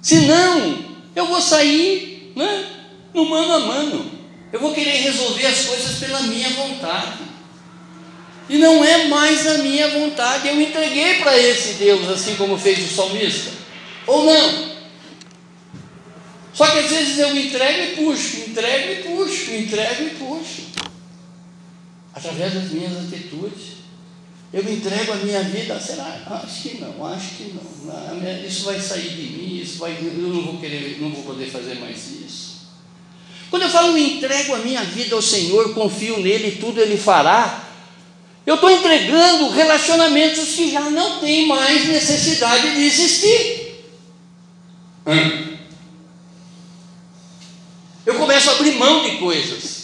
Senão, 0.00 0.82
eu 1.14 1.26
vou 1.26 1.40
sair 1.40 2.32
né, 2.34 2.66
no 3.12 3.28
mano 3.28 3.52
a 3.52 3.60
mano. 3.60 4.12
Eu 4.50 4.60
vou 4.60 4.72
querer 4.72 4.96
resolver 5.02 5.46
as 5.46 5.66
coisas 5.66 5.98
pela 5.98 6.22
minha 6.22 6.48
vontade. 6.50 7.18
E 8.48 8.56
não 8.56 8.82
é 8.82 9.08
mais 9.08 9.46
a 9.46 9.58
minha 9.58 9.88
vontade. 9.90 10.48
Eu 10.48 10.58
entreguei 10.58 11.18
para 11.18 11.38
esse 11.38 11.74
Deus, 11.74 12.08
assim 12.08 12.34
como 12.36 12.58
fez 12.58 12.78
o 12.78 12.94
salmista. 12.94 13.61
Ou 14.06 14.24
não? 14.24 14.72
Só 16.52 16.66
que 16.66 16.78
às 16.78 16.90
vezes 16.90 17.18
eu 17.18 17.36
entrego 17.36 17.82
e 17.82 17.96
puxo, 17.96 18.36
entrego 18.48 18.92
e 18.92 19.02
puxo, 19.02 19.50
entrego 19.52 20.02
e 20.02 20.10
puxo. 20.10 20.62
Através 22.14 22.52
das 22.52 22.70
minhas 22.70 22.96
atitudes. 22.96 23.82
Eu 24.52 24.70
entrego 24.70 25.12
a 25.12 25.16
minha 25.16 25.42
vida, 25.44 25.80
será? 25.80 26.22
Acho 26.26 26.62
que 26.62 26.78
não, 26.78 27.06
acho 27.06 27.36
que 27.36 27.54
não. 27.54 28.46
Isso 28.46 28.64
vai 28.64 28.78
sair 28.78 29.08
de 29.08 29.22
mim, 29.22 29.60
isso 29.62 29.78
vai, 29.78 29.92
eu 29.92 30.28
não 30.28 30.42
vou 30.42 30.58
querer, 30.58 30.98
não 31.00 31.10
vou 31.10 31.22
poder 31.22 31.50
fazer 31.50 31.76
mais 31.76 31.96
isso. 32.10 32.52
Quando 33.48 33.62
eu 33.62 33.70
falo 33.70 33.96
entrego 33.96 34.54
a 34.54 34.58
minha 34.58 34.82
vida 34.82 35.14
ao 35.14 35.22
Senhor, 35.22 35.72
confio 35.72 36.20
nele, 36.20 36.58
tudo 36.60 36.80
ele 36.80 36.98
fará. 36.98 37.64
Eu 38.46 38.56
estou 38.56 38.70
entregando 38.70 39.48
relacionamentos 39.50 40.50
que 40.50 40.70
já 40.70 40.90
não 40.90 41.18
têm 41.18 41.46
mais 41.46 41.86
necessidade 41.86 42.74
de 42.74 42.84
existir. 42.84 43.61
Hum. 45.06 45.58
Eu 48.04 48.14
começo 48.16 48.50
a 48.50 48.54
abrir 48.54 48.72
mão 48.76 49.02
de 49.02 49.18
coisas. 49.18 49.82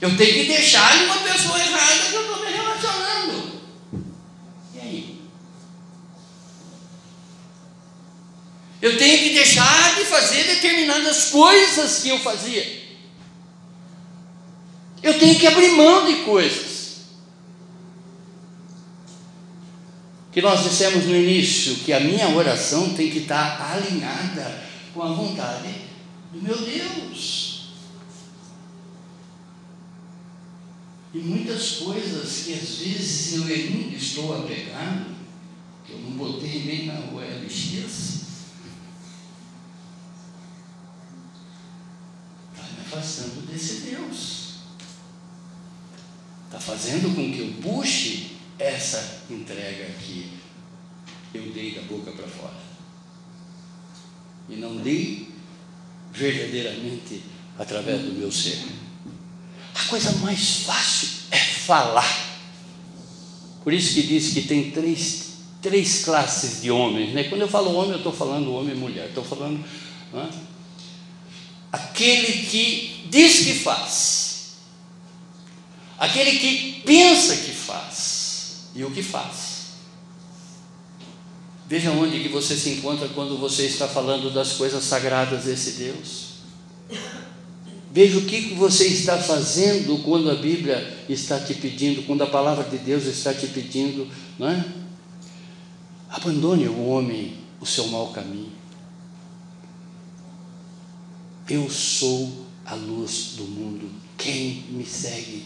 Eu 0.00 0.16
tenho 0.16 0.34
que 0.34 0.44
deixar 0.44 0.98
de 0.98 1.04
uma 1.04 1.18
pessoa 1.18 1.58
errada 1.58 2.10
que 2.10 2.14
eu 2.14 2.20
estou 2.22 2.44
me 2.44 2.52
relacionando. 2.52 3.60
E 4.74 4.78
aí? 4.78 5.20
Eu 8.82 8.98
tenho 8.98 9.18
que 9.18 9.34
deixar 9.34 9.94
de 9.94 10.04
fazer 10.04 10.44
determinadas 10.44 11.30
coisas 11.30 12.02
que 12.02 12.10
eu 12.10 12.18
fazia. 12.18 12.84
Eu 15.02 15.18
tenho 15.18 15.38
que 15.38 15.46
abrir 15.46 15.70
mão 15.70 16.04
de 16.06 16.16
coisas. 16.22 16.73
Que 20.34 20.42
nós 20.42 20.64
dissemos 20.64 21.06
no 21.06 21.14
início 21.14 21.76
que 21.76 21.92
a 21.92 22.00
minha 22.00 22.28
oração 22.30 22.92
tem 22.92 23.08
que 23.08 23.18
estar 23.18 23.72
alinhada 23.72 24.64
com 24.92 25.00
a 25.00 25.12
vontade 25.12 25.72
do 26.32 26.42
meu 26.42 26.58
Deus. 26.58 27.68
E 31.14 31.18
muitas 31.18 31.76
coisas 31.76 32.42
que 32.42 32.52
às 32.52 32.78
vezes 32.78 33.34
eu 33.34 33.44
ainda 33.44 33.96
estou 33.96 34.36
apegado, 34.36 35.14
que 35.86 35.92
eu 35.92 36.00
não 36.00 36.10
botei 36.10 36.64
nem 36.64 36.86
na 36.86 36.94
OLX, 37.12 37.84
está 42.52 42.64
me 42.72 42.80
afastando 42.84 43.46
desse 43.46 43.82
Deus. 43.82 44.54
Está 46.46 46.58
fazendo 46.58 47.14
com 47.14 47.32
que 47.32 47.38
eu 47.38 47.62
puxe 47.62 48.33
essa 48.58 49.22
entrega 49.30 49.86
que 50.00 50.30
eu 51.32 51.50
dei 51.52 51.74
da 51.74 51.82
boca 51.82 52.12
para 52.12 52.26
fora. 52.28 52.64
E 54.48 54.56
não 54.56 54.76
dei 54.76 55.28
verdadeiramente 56.12 57.22
através 57.58 58.02
do 58.02 58.12
meu 58.12 58.30
ser. 58.30 58.62
A 59.74 59.84
coisa 59.84 60.12
mais 60.18 60.58
fácil 60.62 61.08
é 61.30 61.38
falar. 61.38 62.38
Por 63.64 63.72
isso 63.72 63.94
que 63.94 64.02
diz 64.02 64.32
que 64.32 64.42
tem 64.42 64.70
três, 64.70 65.38
três 65.60 66.04
classes 66.04 66.62
de 66.62 66.70
homens. 66.70 67.12
Né? 67.14 67.24
Quando 67.24 67.40
eu 67.40 67.48
falo 67.48 67.74
homem, 67.74 67.92
eu 67.92 67.98
estou 67.98 68.12
falando 68.12 68.54
homem 68.54 68.74
e 68.74 68.78
mulher. 68.78 69.08
Estou 69.08 69.24
falando 69.24 69.64
aquele 71.72 72.46
que 72.46 73.06
diz 73.10 73.40
que 73.40 73.54
faz, 73.54 74.54
aquele 75.98 76.38
que 76.38 76.82
pensa 76.86 77.36
que 77.36 77.50
faz 77.50 78.13
e 78.74 78.84
o 78.84 78.90
que 78.90 79.02
faz. 79.02 79.64
Veja 81.66 81.90
onde 81.92 82.22
que 82.22 82.28
você 82.28 82.56
se 82.56 82.70
encontra 82.70 83.08
quando 83.08 83.38
você 83.38 83.64
está 83.64 83.88
falando 83.88 84.32
das 84.32 84.52
coisas 84.52 84.84
sagradas 84.84 85.44
desse 85.44 85.72
Deus. 85.72 86.34
Veja 87.90 88.18
o 88.18 88.26
que 88.26 88.54
você 88.54 88.86
está 88.88 89.16
fazendo 89.16 90.02
quando 90.02 90.30
a 90.30 90.34
Bíblia 90.34 91.04
está 91.08 91.38
te 91.38 91.54
pedindo, 91.54 92.02
quando 92.02 92.22
a 92.22 92.26
palavra 92.26 92.64
de 92.64 92.76
Deus 92.78 93.04
está 93.04 93.32
te 93.32 93.46
pedindo, 93.46 94.08
não 94.38 94.48
é? 94.48 94.64
Abandone 96.10 96.68
o 96.68 96.86
homem 96.86 97.38
o 97.60 97.66
seu 97.66 97.86
mau 97.86 98.08
caminho. 98.08 98.52
Eu 101.48 101.70
sou 101.70 102.46
a 102.64 102.74
luz 102.74 103.34
do 103.36 103.44
mundo. 103.44 103.90
Quem 104.18 104.64
me 104.70 104.84
segue, 104.84 105.44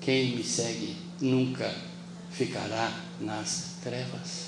quem 0.00 0.36
me 0.36 0.44
segue 0.44 0.96
nunca 1.20 1.87
ficará 2.38 2.92
nas 3.20 3.78
trevas. 3.82 4.46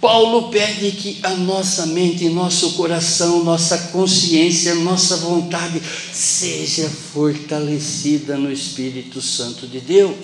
Paulo 0.00 0.50
pede 0.50 0.90
que 0.92 1.20
a 1.22 1.30
nossa 1.30 1.86
mente, 1.86 2.28
nosso 2.28 2.72
coração, 2.72 3.44
nossa 3.44 3.88
consciência, 3.88 4.74
nossa 4.74 5.16
vontade 5.18 5.80
seja 6.12 6.88
fortalecida 6.88 8.36
no 8.36 8.50
Espírito 8.50 9.22
Santo 9.22 9.68
de 9.68 9.80
Deus. 9.80 10.16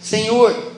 Senhor, 0.00 0.72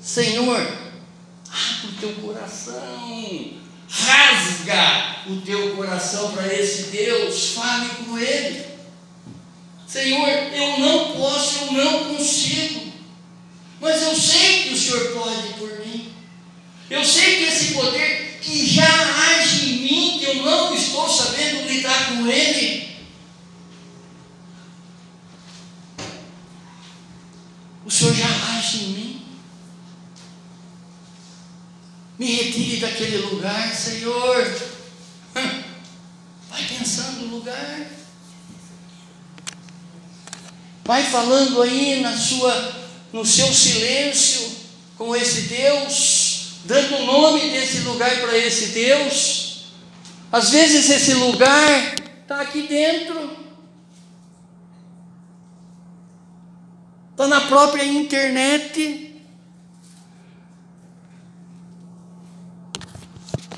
Senhor, 0.00 0.60
abre 0.60 1.88
o 1.88 2.00
teu 2.00 2.12
coração, 2.14 3.63
rasga 4.02 5.16
o 5.26 5.36
teu 5.40 5.76
coração 5.76 6.32
para 6.32 6.52
esse 6.52 6.84
Deus, 6.84 7.52
fale 7.52 7.88
com 8.04 8.18
Ele. 8.18 8.64
Senhor, 9.86 10.28
eu 10.28 10.78
não 10.78 11.12
posso, 11.12 11.66
eu 11.66 11.72
não 11.72 12.14
consigo. 12.16 12.92
Mas 13.80 14.02
eu 14.02 14.16
sei 14.16 14.64
que 14.64 14.74
o 14.74 14.76
Senhor 14.76 15.12
pode 15.12 15.54
por 15.54 15.78
mim. 15.86 16.12
Eu 16.90 17.04
sei 17.04 17.36
que 17.36 17.44
esse 17.44 17.74
poder 17.74 18.40
que 18.42 18.66
já 18.66 18.84
age 19.36 19.70
em 19.70 19.78
mim, 19.78 20.18
que 20.18 20.24
eu 20.24 20.34
não 20.42 20.74
estou 20.74 21.08
sabendo 21.08 21.68
lidar 21.68 22.08
com 22.08 22.26
ele, 22.26 22.94
o 27.86 27.90
Senhor 27.90 28.14
já 28.14 28.26
age 28.56 28.78
em 28.78 28.88
mim. 28.88 29.13
Me 32.18 32.26
retire 32.26 32.76
daquele 32.76 33.18
lugar, 33.18 33.74
Senhor. 33.74 34.60
Vai 35.34 36.64
pensando 36.68 37.22
no 37.22 37.36
lugar. 37.36 37.86
Vai 40.84 41.02
falando 41.04 41.62
aí 41.62 42.00
na 42.00 42.16
sua 42.16 42.84
no 43.14 43.24
seu 43.24 43.46
silêncio 43.54 44.50
com 44.98 45.14
esse 45.14 45.42
Deus, 45.42 46.56
dando 46.64 46.96
o 46.96 47.06
nome 47.06 47.50
desse 47.50 47.78
lugar 47.82 48.10
para 48.20 48.36
esse 48.36 48.66
Deus. 48.66 49.66
Às 50.32 50.50
vezes 50.50 50.90
esse 50.90 51.14
lugar 51.14 51.94
está 52.22 52.40
aqui 52.40 52.62
dentro, 52.62 53.36
está 57.12 57.28
na 57.28 57.42
própria 57.42 57.84
internet. 57.84 59.13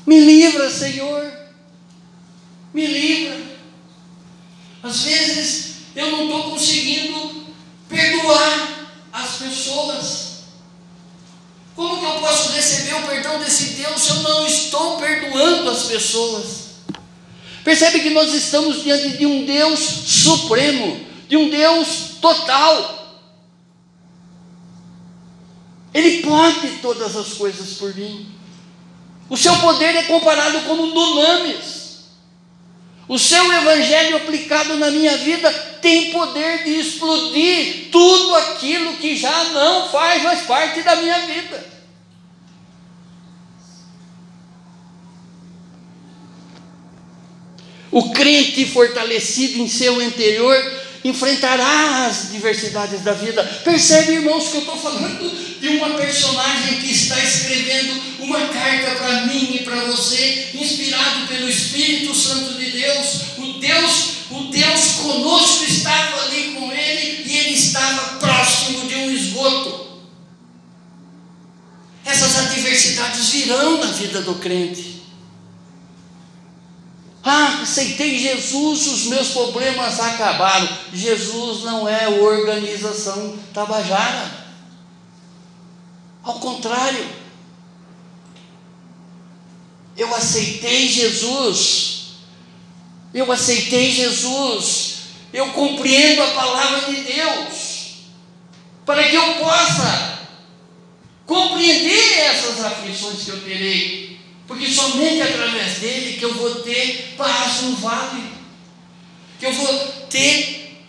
Me 0.07 0.21
livra, 0.21 0.71
Senhor, 0.71 1.29
me 2.73 2.87
livra. 2.87 3.37
Às 4.81 5.01
vezes 5.01 5.75
eu 5.93 6.09
não 6.09 6.23
estou 6.23 6.51
conseguindo 6.51 7.45
perdoar 7.89 8.89
as 9.11 9.35
pessoas. 9.35 10.27
Como 11.75 11.99
que 11.99 12.05
eu 12.05 12.21
posso 12.21 12.53
receber 12.53 12.95
o 12.95 13.05
perdão 13.05 13.37
desse 13.39 13.71
Deus 13.71 14.01
se 14.01 14.09
eu 14.11 14.23
não 14.23 14.47
estou 14.47 14.95
perdoando 14.97 15.69
as 15.69 15.83
pessoas? 15.83 16.45
Percebe 17.65 17.99
que 17.99 18.09
nós 18.11 18.33
estamos 18.33 18.81
diante 18.83 19.17
de 19.17 19.25
um 19.25 19.45
Deus 19.45 19.77
supremo, 19.79 21.05
de 21.27 21.35
um 21.35 21.49
Deus 21.49 22.11
total. 22.21 23.19
Ele 25.93 26.21
pode 26.21 26.77
todas 26.77 27.17
as 27.17 27.33
coisas 27.33 27.73
por 27.73 27.93
mim. 27.93 28.36
O 29.29 29.35
seu 29.35 29.55
poder 29.57 29.95
é 29.95 30.03
comparado 30.03 30.61
com 30.61 30.73
o 30.73 30.91
dunamis. 30.91 31.77
O 33.07 33.17
seu 33.17 33.51
evangelho 33.53 34.17
aplicado 34.17 34.75
na 34.75 34.91
minha 34.91 35.17
vida 35.17 35.49
tem 35.81 36.11
poder 36.11 36.65
de 36.65 36.71
explodir 36.79 37.89
tudo 37.89 38.35
aquilo 38.35 38.97
que 38.97 39.15
já 39.15 39.45
não 39.45 39.89
faz 39.89 40.23
mais 40.23 40.41
parte 40.41 40.81
da 40.81 40.95
minha 40.97 41.19
vida. 41.25 41.77
O 47.89 48.11
crente 48.11 48.65
fortalecido 48.65 49.59
em 49.59 49.67
seu 49.67 50.01
interior 50.01 50.55
enfrentará 51.03 52.07
as 52.07 52.31
diversidades 52.31 53.01
da 53.01 53.13
vida. 53.13 53.43
Percebe, 53.63 54.13
irmãos, 54.13 54.49
que 54.49 54.55
eu 54.55 54.61
estou 54.61 54.77
falando 54.77 55.59
de 55.59 55.67
uma 55.69 55.91
personagem 55.91 56.79
que 56.79 56.91
está 56.91 57.17
escrevendo 57.19 58.01
uma 58.19 58.39
carta 58.47 58.91
para 58.95 59.25
mim 59.27 59.55
e 59.55 59.63
para 59.63 59.85
você, 59.85 60.49
inspirado 60.53 61.27
pelo 61.27 61.49
Espírito 61.49 62.13
Santo 62.13 62.53
de 62.53 62.71
Deus. 62.71 63.21
O 63.37 63.59
Deus, 63.59 64.09
o 64.31 64.43
Deus 64.51 64.85
conosco 65.01 65.63
estava 65.65 66.23
ali 66.23 66.53
com 66.53 66.71
ele 66.71 67.23
e 67.25 67.37
ele 67.37 67.53
estava 67.53 68.17
próximo 68.17 68.87
de 68.87 68.95
um 68.95 69.11
esgoto. 69.11 69.87
Essas 72.05 72.37
adversidades 72.37 73.29
virão 73.29 73.79
na 73.79 73.91
vida 73.91 74.21
do 74.21 74.35
crente. 74.35 74.97
Ah, 77.29 77.59
aceitei 77.61 78.17
Jesus, 78.17 78.87
os 78.87 79.03
meus 79.07 79.31
problemas 79.31 79.99
acabaram. 79.99 80.69
Jesus 80.93 81.63
não 81.63 81.85
é 81.85 82.07
organização 82.07 83.37
tabajara. 83.53 84.31
Ao 86.23 86.35
contrário, 86.35 87.05
eu 89.97 90.15
aceitei 90.15 90.87
Jesus, 90.87 92.11
eu 93.13 93.29
aceitei 93.29 93.91
Jesus, 93.91 94.95
eu 95.33 95.51
compreendo 95.51 96.23
a 96.23 96.27
palavra 96.27 96.93
de 96.93 97.01
Deus, 97.01 98.05
para 98.85 99.03
que 99.03 99.15
eu 99.15 99.33
possa 99.33 100.19
compreender 101.25 102.19
essas 102.19 102.63
aflições 102.63 103.25
que 103.25 103.31
eu 103.31 103.41
terei 103.43 104.16
porque 104.47 104.65
somente 104.71 105.21
através 105.21 105.79
dele 105.79 106.17
que 106.17 106.23
eu 106.23 106.33
vou 106.33 106.55
ter 106.61 107.15
paz 107.17 107.63
no 107.63 107.75
vale, 107.75 108.31
que 109.37 109.45
eu 109.45 109.51
vou 109.51 109.77
ter, 110.09 110.87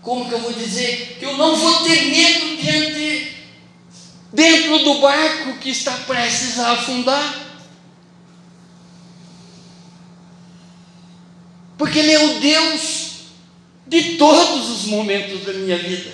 como 0.00 0.28
que 0.28 0.34
eu 0.34 0.40
vou 0.40 0.52
dizer, 0.52 1.16
que 1.18 1.24
eu 1.24 1.36
não 1.36 1.56
vou 1.56 1.82
ter 1.82 2.04
medo 2.06 2.56
diante, 2.56 3.36
dentro 4.32 4.78
do 4.84 5.00
barco 5.00 5.58
que 5.58 5.70
está 5.70 5.92
prestes 5.92 6.58
a 6.60 6.72
afundar. 6.72 7.48
Porque 11.76 11.98
Ele 11.98 12.12
é 12.12 12.24
o 12.24 12.40
Deus 12.40 13.10
de 13.86 14.16
todos 14.16 14.68
os 14.70 14.84
momentos 14.84 15.44
da 15.44 15.52
minha 15.54 15.76
vida. 15.76 16.12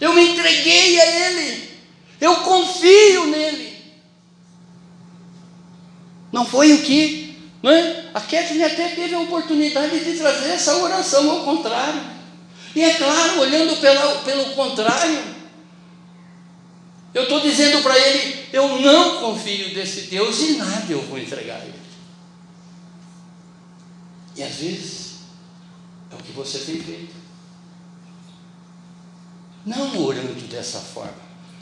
Eu 0.00 0.14
me 0.14 0.30
entreguei 0.30 1.00
a 1.00 1.30
Ele, 1.30 1.70
eu 2.20 2.36
confio 2.38 3.26
nele. 3.26 3.43
Não 6.34 6.44
foi 6.44 6.72
o 6.72 6.82
que? 6.82 7.38
Não 7.62 7.70
é? 7.70 8.10
A 8.12 8.20
Kathleen 8.20 8.64
até 8.64 8.88
teve 8.88 9.14
a 9.14 9.20
oportunidade 9.20 10.04
de 10.04 10.18
trazer 10.18 10.50
essa 10.50 10.78
oração 10.78 11.30
ao 11.30 11.44
contrário. 11.44 12.02
E 12.74 12.82
é 12.82 12.94
claro, 12.94 13.38
olhando 13.38 13.80
pela, 13.80 14.16
pelo 14.22 14.46
contrário, 14.46 15.22
eu 17.14 17.22
estou 17.22 17.38
dizendo 17.38 17.80
para 17.84 17.96
ele: 17.96 18.48
eu 18.52 18.80
não 18.80 19.20
confio 19.20 19.72
desse 19.72 20.08
Deus 20.08 20.40
e 20.40 20.56
nada 20.56 20.92
eu 20.92 21.02
vou 21.02 21.20
entregar 21.20 21.60
a 21.60 21.64
ele. 21.64 21.80
E 24.34 24.42
às 24.42 24.56
vezes 24.56 25.18
é 26.10 26.16
o 26.16 26.18
que 26.18 26.32
você 26.32 26.58
tem 26.58 26.82
feito. 26.82 27.14
Não 29.64 30.04
orando 30.04 30.48
dessa 30.48 30.80
forma, 30.80 31.14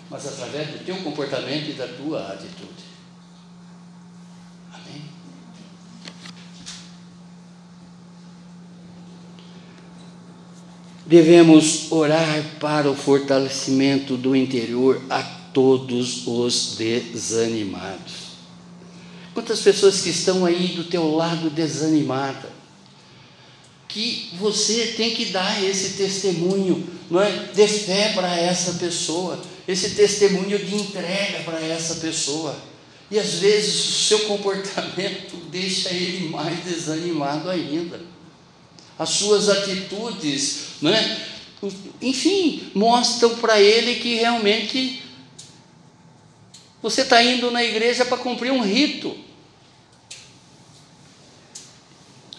mas 0.08 0.26
através 0.26 0.70
do 0.70 0.82
teu 0.82 0.96
comportamento 1.02 1.68
e 1.68 1.74
da 1.74 1.88
tua 1.88 2.32
atitude. 2.32 2.91
Devemos 11.12 11.92
orar 11.92 12.42
para 12.58 12.90
o 12.90 12.96
fortalecimento 12.96 14.16
do 14.16 14.34
interior 14.34 14.98
a 15.10 15.22
todos 15.52 16.26
os 16.26 16.76
desanimados. 16.78 18.32
Quantas 19.34 19.60
pessoas 19.60 20.00
que 20.00 20.08
estão 20.08 20.46
aí 20.46 20.68
do 20.68 20.84
teu 20.84 21.14
lado 21.14 21.50
desanimada, 21.50 22.48
que 23.86 24.30
você 24.38 24.94
tem 24.96 25.14
que 25.14 25.26
dar 25.26 25.62
esse 25.62 25.98
testemunho, 25.98 26.88
não 27.10 27.20
é, 27.20 27.30
de 27.52 27.68
fé 27.68 28.12
para 28.14 28.34
essa 28.34 28.78
pessoa, 28.78 29.38
esse 29.68 29.90
testemunho 29.90 30.58
de 30.58 30.74
entrega 30.74 31.40
para 31.44 31.60
essa 31.60 31.96
pessoa. 31.96 32.56
E 33.10 33.18
às 33.18 33.34
vezes 33.34 33.84
o 33.84 33.92
seu 34.04 34.18
comportamento 34.20 35.36
deixa 35.52 35.90
ele 35.90 36.30
mais 36.30 36.64
desanimado 36.64 37.50
ainda 37.50 38.11
as 39.02 39.10
suas 39.10 39.48
atitudes, 39.48 40.76
né? 40.80 41.26
enfim, 42.00 42.70
mostram 42.74 43.36
para 43.36 43.60
ele 43.60 43.96
que 43.96 44.14
realmente 44.14 45.02
você 46.80 47.02
está 47.02 47.22
indo 47.22 47.50
na 47.50 47.62
igreja 47.62 48.04
para 48.04 48.18
cumprir 48.18 48.52
um 48.52 48.62
rito. 48.62 49.16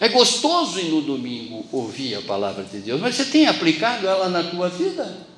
É 0.00 0.08
gostoso 0.08 0.78
ir 0.78 0.90
no 0.90 1.00
domingo 1.00 1.64
ouvir 1.72 2.16
a 2.16 2.22
palavra 2.22 2.64
de 2.64 2.78
Deus, 2.78 3.00
mas 3.00 3.14
você 3.14 3.24
tem 3.24 3.46
aplicado 3.46 4.06
ela 4.06 4.28
na 4.28 4.42
tua 4.44 4.68
vida? 4.68 5.33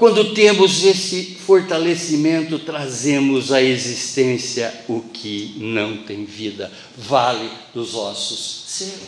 Quando 0.00 0.32
temos 0.32 0.82
esse 0.82 1.34
fortalecimento, 1.34 2.58
trazemos 2.60 3.52
à 3.52 3.60
existência 3.60 4.86
o 4.88 5.02
que 5.02 5.56
não 5.58 6.04
tem 6.04 6.24
vida, 6.24 6.72
vale 6.96 7.50
dos 7.74 7.94
ossos 7.94 8.64
seus. 8.66 9.02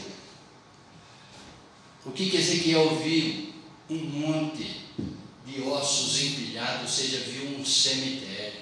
O 2.04 2.10
que, 2.10 2.28
que 2.28 2.36
Ezequiel 2.36 2.94
viu? 3.02 3.54
Um 3.88 4.04
monte 4.04 4.82
de 5.46 5.62
ossos 5.62 6.24
empilhados, 6.24 6.82
ou 6.82 6.88
seja, 6.88 7.20
viu 7.20 7.58
um 7.58 7.64
cemitério. 7.64 8.60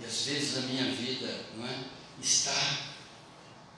E 0.00 0.04
às 0.04 0.24
vezes 0.24 0.58
a 0.58 0.62
minha 0.62 0.90
vida 0.90 1.32
não 1.56 1.64
é, 1.64 1.76
está. 2.20 2.90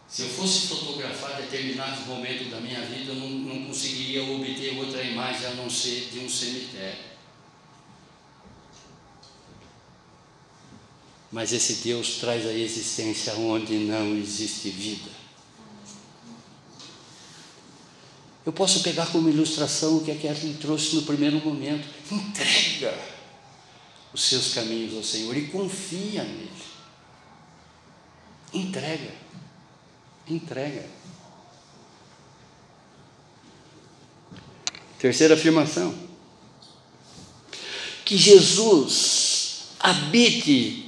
Se 0.09 0.23
eu 0.23 0.29
fosse 0.31 0.69
fotografar 0.69 1.37
determinados 1.37 2.07
momentos 2.07 2.49
da 2.49 2.63
minha 2.63 2.81
vida, 2.81 3.13
eu 3.13 3.17
não, 3.17 3.29
não 3.29 3.67
conseguiria 3.67 4.25
obter 4.25 4.79
outra 4.79 5.03
imagem 5.03 5.49
a 5.49 5.51
não 5.51 5.69
ser 5.69 6.09
de 6.11 6.19
um 6.21 6.29
cemitério. 6.31 7.12
Mas 11.33 11.51
esse 11.51 11.77
Deus 11.77 12.19
traz 12.19 12.47
a 12.47 12.53
existência 12.53 13.33
onde 13.35 13.73
não 13.79 14.15
existe 14.15 14.69
vida. 14.69 15.11
Eu 18.45 18.53
posso 18.53 18.83
pegar 18.83 19.07
como 19.07 19.31
ilustração 19.31 19.97
o 19.97 20.05
que 20.05 20.11
a 20.11 20.15
Kathleen 20.15 20.55
trouxe 20.55 20.95
no 20.95 21.03
primeiro 21.03 21.39
momento. 21.39 21.89
Entrega 22.11 22.99
os 24.13 24.23
seus 24.25 24.53
caminhos 24.53 24.95
ao 24.95 25.03
Senhor 25.03 25.35
e 25.35 25.47
confia 25.47 26.23
nele. 26.23 26.51
Entrega. 28.53 29.15
Entrega. 30.29 30.87
Terceira 34.99 35.35
afirmação. 35.35 35.95
Que 38.05 38.19
Jesus 38.19 39.69
habite 39.81 40.82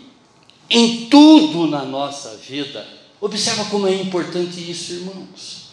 em 0.69 1.07
tudo 1.07 1.67
na 1.67 1.85
nossa 1.85 2.37
vida. 2.37 2.87
Observa 3.21 3.65
como 3.67 3.87
é 3.87 3.95
importante 3.95 4.71
isso, 4.71 4.93
irmãos. 4.93 5.65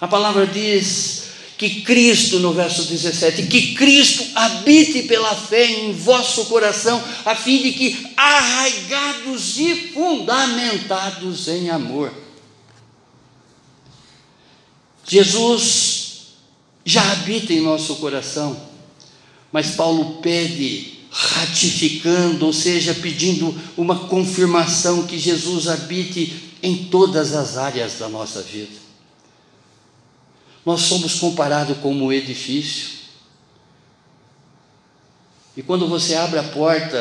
A 0.00 0.08
palavra 0.08 0.46
diz 0.46 1.30
que 1.58 1.82
Cristo, 1.82 2.38
no 2.38 2.54
verso 2.54 2.84
17, 2.84 3.46
que 3.46 3.74
Cristo 3.74 4.24
habite 4.34 5.02
pela 5.02 5.34
fé 5.34 5.66
em 5.66 5.92
vosso 5.92 6.46
coração, 6.46 7.02
a 7.24 7.34
fim 7.34 7.60
de 7.62 7.72
que, 7.72 8.06
arraigados 8.16 9.58
e 9.58 9.74
fundamentados 9.92 11.48
em 11.48 11.68
amor, 11.68 12.12
Jesus 15.06 16.28
já 16.84 17.02
habita 17.12 17.52
em 17.52 17.60
nosso 17.60 17.96
coração, 17.96 18.58
mas 19.52 19.72
Paulo 19.72 20.22
pede 20.22 20.99
ratificando, 21.10 22.46
ou 22.46 22.52
seja, 22.52 22.94
pedindo 22.94 23.54
uma 23.76 24.06
confirmação 24.06 25.06
que 25.06 25.18
Jesus 25.18 25.66
habite 25.66 26.54
em 26.62 26.84
todas 26.84 27.34
as 27.34 27.56
áreas 27.56 27.98
da 27.98 28.08
nossa 28.08 28.42
vida. 28.42 28.78
Nós 30.64 30.82
somos 30.82 31.14
comparados 31.14 31.76
como 31.78 32.06
um 32.06 32.12
edifício. 32.12 33.00
E 35.56 35.62
quando 35.62 35.88
você 35.88 36.14
abre 36.14 36.38
a 36.38 36.44
porta 36.44 36.96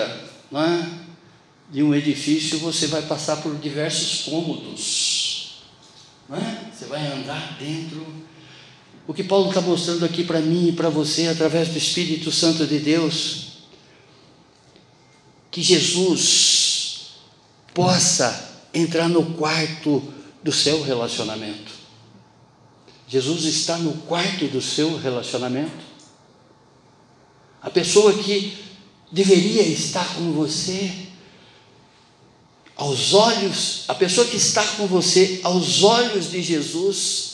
é, 0.53 0.85
de 1.71 1.83
um 1.83 1.93
edifício, 1.93 2.57
você 2.59 2.87
vai 2.87 3.03
passar 3.03 3.37
por 3.37 3.55
diversos 3.57 4.23
cômodos. 4.23 5.61
É? 6.31 6.71
Você 6.73 6.85
vai 6.85 7.05
andar 7.05 7.57
dentro. 7.59 8.05
O 9.05 9.13
que 9.13 9.23
Paulo 9.23 9.49
está 9.49 9.61
mostrando 9.61 10.05
aqui 10.05 10.23
para 10.23 10.39
mim 10.39 10.69
e 10.69 10.71
para 10.71 10.89
você, 10.89 11.27
através 11.27 11.69
do 11.69 11.77
Espírito 11.77 12.31
Santo 12.31 12.65
de 12.65 12.79
Deus, 12.79 13.48
que 15.51 15.61
Jesus 15.61 17.11
possa 17.73 18.67
entrar 18.73 19.07
no 19.09 19.33
quarto 19.33 20.03
do 20.43 20.51
seu 20.51 20.83
relacionamento. 20.83 21.71
Jesus 23.07 23.45
está 23.45 23.77
no 23.77 23.93
quarto 24.03 24.47
do 24.47 24.61
seu 24.61 24.97
relacionamento. 24.97 25.89
A 27.61 27.69
pessoa 27.69 28.13
que 28.13 28.57
deveria 29.11 29.63
estar 29.63 30.15
com 30.15 30.31
você, 30.31 30.91
aos 32.75 33.13
olhos, 33.13 33.83
a 33.87 33.95
pessoa 33.95 34.27
que 34.27 34.37
está 34.37 34.63
com 34.63 34.85
você, 34.85 35.41
aos 35.43 35.83
olhos 35.83 36.29
de 36.29 36.41
Jesus, 36.41 37.29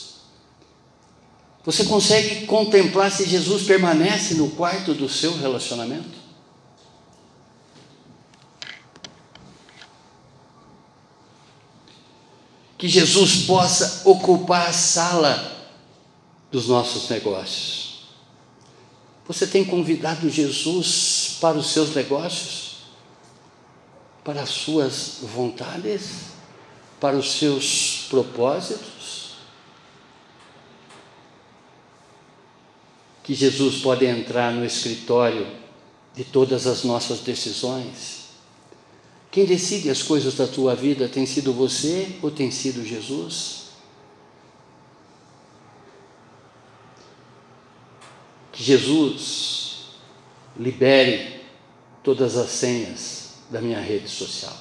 você 1.63 1.84
consegue 1.84 2.45
contemplar 2.45 3.11
se 3.11 3.28
Jesus 3.28 3.63
permanece 3.63 4.36
no 4.36 4.51
quarto 4.51 4.93
do 4.93 5.09
seu 5.09 5.38
relacionamento? 5.38 6.24
Que 12.78 12.88
Jesus 12.88 13.45
possa 13.45 14.01
ocupar 14.07 14.69
a 14.69 14.73
sala 14.73 15.51
dos 16.51 16.67
nossos 16.67 17.09
negócios. 17.09 17.86
Você 19.28 19.47
tem 19.47 19.65
convidado 19.65 20.30
Jesus 20.30 21.38
para 21.41 21.57
os 21.57 21.71
seus 21.71 21.95
negócios? 21.95 22.76
Para 24.23 24.41
as 24.41 24.49
suas 24.49 25.19
vontades? 25.21 26.34
Para 26.99 27.17
os 27.17 27.32
seus 27.34 28.05
propósitos? 28.09 29.36
Que 33.23 33.34
Jesus 33.34 33.82
pode 33.82 34.05
entrar 34.05 34.51
no 34.51 34.63
escritório 34.63 35.47
de 36.13 36.23
todas 36.23 36.67
as 36.67 36.84
nossas 36.84 37.19
decisões? 37.21 38.14
Quem 39.36 39.46
decide 39.46 39.90
as 39.90 40.02
coisas 40.02 40.36
da 40.36 40.48
tua 40.48 40.74
vida 40.74 41.10
tem 41.10 41.26
sido 41.26 41.52
você 41.52 42.18
ou 42.22 42.32
tem 42.32 42.50
sido 42.50 42.86
Jesus? 42.86 43.66
Que 48.54 48.64
Jesus 48.64 49.88
libere 50.58 51.44
todas 52.02 52.38
as 52.38 52.50
senhas 52.50 53.34
da 53.50 53.60
minha 53.60 53.82
rede 53.82 54.08
social. 54.08 54.58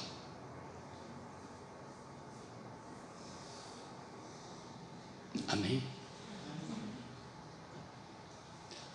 Amém? 5.47 5.81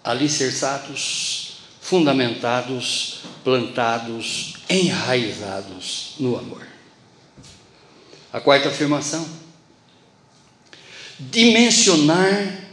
Alicerçados 0.05 1.50
fundamentados, 1.91 3.23
plantados, 3.43 4.55
enraizados 4.69 6.15
no 6.21 6.39
amor. 6.39 6.65
A 8.33 8.41
quarta 8.41 8.69
afirmação: 8.69 9.29
dimensionar 11.19 12.69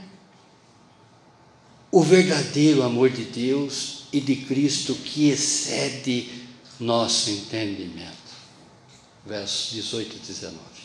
o 1.92 2.04
verdadeiro 2.04 2.84
amor 2.84 3.10
de 3.10 3.24
Deus 3.24 4.04
e 4.14 4.22
de 4.22 4.36
Cristo 4.36 4.94
que 4.94 5.30
excede 5.30 6.30
nosso 6.80 7.32
entendimento. 7.32 8.16
Versos 9.26 9.72
18 9.72 10.16
e 10.16 10.20
19. 10.20 10.77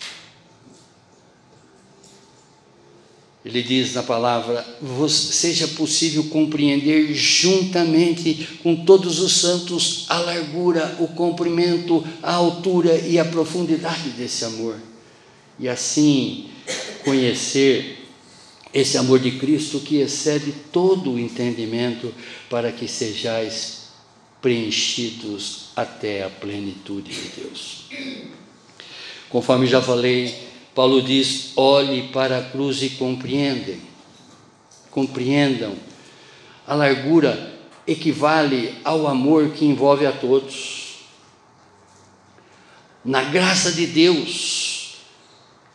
Ele 3.44 3.62
diz 3.62 3.94
na 3.94 4.02
palavra: 4.02 4.64
seja 5.08 5.66
possível 5.68 6.24
compreender 6.24 7.12
juntamente 7.12 8.58
com 8.62 8.84
todos 8.84 9.18
os 9.18 9.32
santos 9.32 10.06
a 10.08 10.18
largura, 10.18 10.96
o 11.00 11.08
comprimento, 11.08 12.04
a 12.22 12.34
altura 12.34 12.96
e 12.98 13.18
a 13.18 13.24
profundidade 13.24 14.10
desse 14.10 14.44
amor. 14.44 14.76
E 15.58 15.68
assim 15.68 16.46
conhecer 17.04 17.98
esse 18.72 18.96
amor 18.96 19.18
de 19.18 19.32
Cristo 19.32 19.80
que 19.80 19.96
excede 19.96 20.52
todo 20.72 21.12
o 21.12 21.18
entendimento, 21.18 22.14
para 22.48 22.72
que 22.72 22.88
sejais 22.88 23.82
preenchidos 24.40 25.66
até 25.76 26.24
a 26.24 26.30
plenitude 26.30 27.12
de 27.12 27.28
Deus. 27.40 27.84
Conforme 29.28 29.66
já 29.66 29.82
falei, 29.82 30.51
Paulo 30.74 31.02
diz: 31.02 31.52
olhe 31.56 32.08
para 32.08 32.38
a 32.38 32.42
cruz 32.42 32.82
e 32.82 32.90
compreendem. 32.90 33.80
Compreendam. 34.90 35.74
A 36.66 36.74
largura 36.74 37.52
equivale 37.86 38.74
ao 38.84 39.06
amor 39.06 39.50
que 39.50 39.64
envolve 39.64 40.06
a 40.06 40.12
todos. 40.12 40.96
Na 43.04 43.24
graça 43.24 43.72
de 43.72 43.86
Deus, 43.86 44.94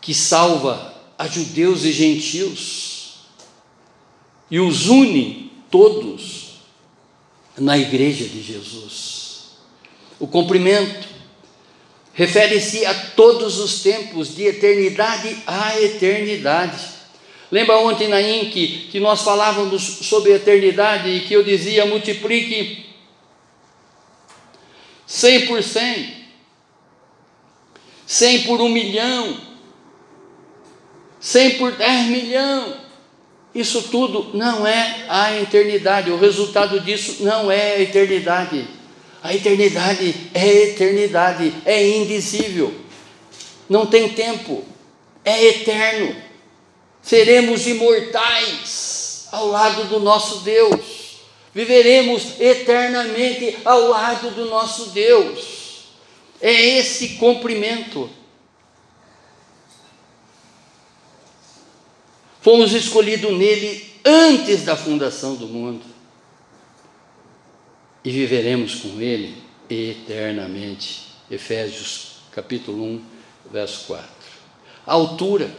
que 0.02 0.14
salva 0.14 0.94
a 1.18 1.28
judeus 1.28 1.84
e 1.84 1.92
gentios, 1.92 3.16
e 4.50 4.60
os 4.60 4.88
une 4.88 5.52
todos 5.70 6.62
na 7.58 7.78
igreja 7.78 8.26
de 8.26 8.42
Jesus. 8.42 9.58
O 10.20 10.28
cumprimento 10.28 11.17
refere-se 12.18 12.84
a 12.84 12.96
todos 13.12 13.60
os 13.60 13.84
tempos, 13.84 14.36
de 14.36 14.48
eternidade 14.48 15.38
a 15.46 15.80
eternidade. 15.80 16.84
Lembra 17.52 17.78
ontem 17.78 18.08
na 18.08 18.20
INC 18.20 18.88
que 18.92 19.00
nós 19.00 19.22
falávamos 19.22 19.84
sobre 19.84 20.34
eternidade 20.34 21.08
e 21.10 21.20
que 21.22 21.34
eu 21.36 21.44
dizia 21.44 21.86
multiplique 21.86 22.88
100 25.06 25.46
por 25.46 25.62
100, 25.62 26.14
100 28.08 28.44
por 28.44 28.62
um 28.62 28.68
milhão, 28.68 29.40
100 31.20 31.52
por 31.60 31.72
10 31.74 32.08
milhão. 32.08 32.78
Isso 33.54 33.84
tudo 33.90 34.32
não 34.36 34.66
é 34.66 35.06
a 35.08 35.40
eternidade, 35.40 36.10
o 36.10 36.18
resultado 36.18 36.80
disso 36.80 37.24
não 37.24 37.52
é 37.52 37.76
a 37.76 37.82
eternidade. 37.82 38.77
A 39.22 39.34
eternidade 39.34 40.30
é 40.34 40.48
eternidade, 40.70 41.54
é 41.66 41.88
indizível, 41.88 42.74
não 43.68 43.86
tem 43.86 44.10
tempo, 44.10 44.64
é 45.26 45.46
eterno. 45.46 46.16
Seremos 47.02 47.66
imortais 47.66 49.28
ao 49.32 49.48
lado 49.48 49.86
do 49.86 50.00
nosso 50.00 50.42
Deus, 50.42 51.20
viveremos 51.54 52.40
eternamente 52.40 53.58
ao 53.66 53.88
lado 53.88 54.32
do 54.32 54.46
nosso 54.46 54.92
Deus. 54.92 55.58
É 56.40 56.78
esse 56.78 57.16
cumprimento. 57.16 58.10
Fomos 62.42 62.74
escolhidos 62.74 63.36
nele 63.36 63.92
antes 64.06 64.64
da 64.64 64.78
fundação 64.78 65.36
do 65.36 65.48
mundo 65.48 65.97
e 68.08 68.10
viveremos 68.10 68.76
com 68.76 69.02
Ele 69.02 69.36
eternamente. 69.70 71.08
Efésios 71.30 72.20
capítulo 72.32 72.82
1, 72.82 73.02
verso 73.52 73.86
4. 73.88 74.08
A 74.86 74.94
altura 74.94 75.52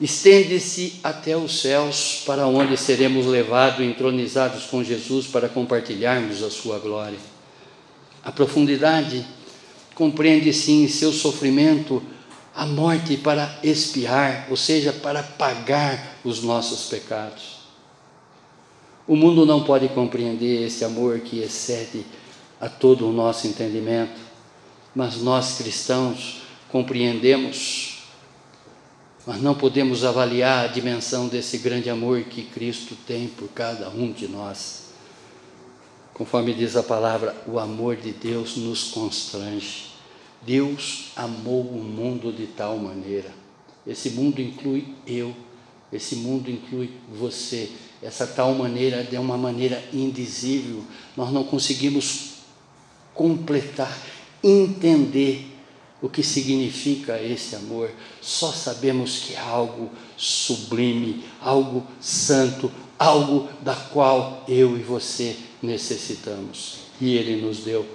estende-se 0.00 1.00
até 1.02 1.36
os 1.36 1.62
céus, 1.62 2.22
para 2.24 2.46
onde 2.46 2.76
seremos 2.76 3.26
levados, 3.26 3.84
entronizados 3.84 4.66
com 4.66 4.84
Jesus, 4.84 5.26
para 5.26 5.48
compartilharmos 5.48 6.44
a 6.44 6.50
sua 6.50 6.78
glória. 6.78 7.18
A 8.22 8.30
profundidade 8.30 9.26
compreende-se 9.96 10.70
em 10.70 10.86
seu 10.86 11.12
sofrimento 11.12 12.00
a 12.54 12.64
morte 12.64 13.16
para 13.16 13.58
expiar, 13.64 14.46
ou 14.48 14.56
seja, 14.56 14.92
para 14.92 15.24
pagar 15.24 16.20
os 16.22 16.40
nossos 16.40 16.88
pecados. 16.88 17.59
O 19.10 19.16
mundo 19.16 19.44
não 19.44 19.64
pode 19.64 19.88
compreender 19.88 20.68
esse 20.68 20.84
amor 20.84 21.18
que 21.18 21.40
excede 21.40 22.06
a 22.60 22.68
todo 22.68 23.08
o 23.08 23.12
nosso 23.12 23.48
entendimento, 23.48 24.20
mas 24.94 25.20
nós 25.20 25.58
cristãos 25.58 26.42
compreendemos, 26.68 28.04
mas 29.26 29.42
não 29.42 29.52
podemos 29.52 30.04
avaliar 30.04 30.64
a 30.64 30.68
dimensão 30.68 31.26
desse 31.26 31.58
grande 31.58 31.90
amor 31.90 32.22
que 32.22 32.44
Cristo 32.44 32.96
tem 33.04 33.26
por 33.26 33.48
cada 33.48 33.88
um 33.88 34.12
de 34.12 34.28
nós. 34.28 34.92
Conforme 36.14 36.54
diz 36.54 36.76
a 36.76 36.82
palavra, 36.84 37.34
o 37.48 37.58
amor 37.58 37.96
de 37.96 38.12
Deus 38.12 38.56
nos 38.56 38.92
constrange. 38.92 39.86
Deus 40.42 41.06
amou 41.16 41.62
o 41.62 41.82
mundo 41.82 42.32
de 42.32 42.46
tal 42.46 42.78
maneira. 42.78 43.32
Esse 43.84 44.10
mundo 44.10 44.40
inclui 44.40 44.94
eu 45.04 45.34
Esse 45.92 46.14
mundo 46.14 46.48
inclui 46.48 46.90
você. 47.12 47.72
Essa 48.02 48.26
tal 48.26 48.54
maneira 48.54 49.06
é 49.12 49.20
uma 49.20 49.36
maneira 49.36 49.82
indizível. 49.92 50.82
Nós 51.16 51.32
não 51.32 51.44
conseguimos 51.44 52.30
completar, 53.14 53.96
entender 54.42 55.46
o 56.00 56.08
que 56.08 56.22
significa 56.22 57.20
esse 57.22 57.54
amor. 57.54 57.90
Só 58.22 58.52
sabemos 58.52 59.18
que 59.18 59.34
é 59.34 59.38
algo 59.38 59.90
sublime, 60.16 61.24
algo 61.40 61.86
santo, 62.00 62.72
algo 62.98 63.48
da 63.60 63.74
qual 63.74 64.44
eu 64.48 64.78
e 64.78 64.82
você 64.82 65.36
necessitamos. 65.62 66.78
E 67.00 67.16
Ele 67.16 67.42
nos 67.42 67.58
deu 67.58 67.86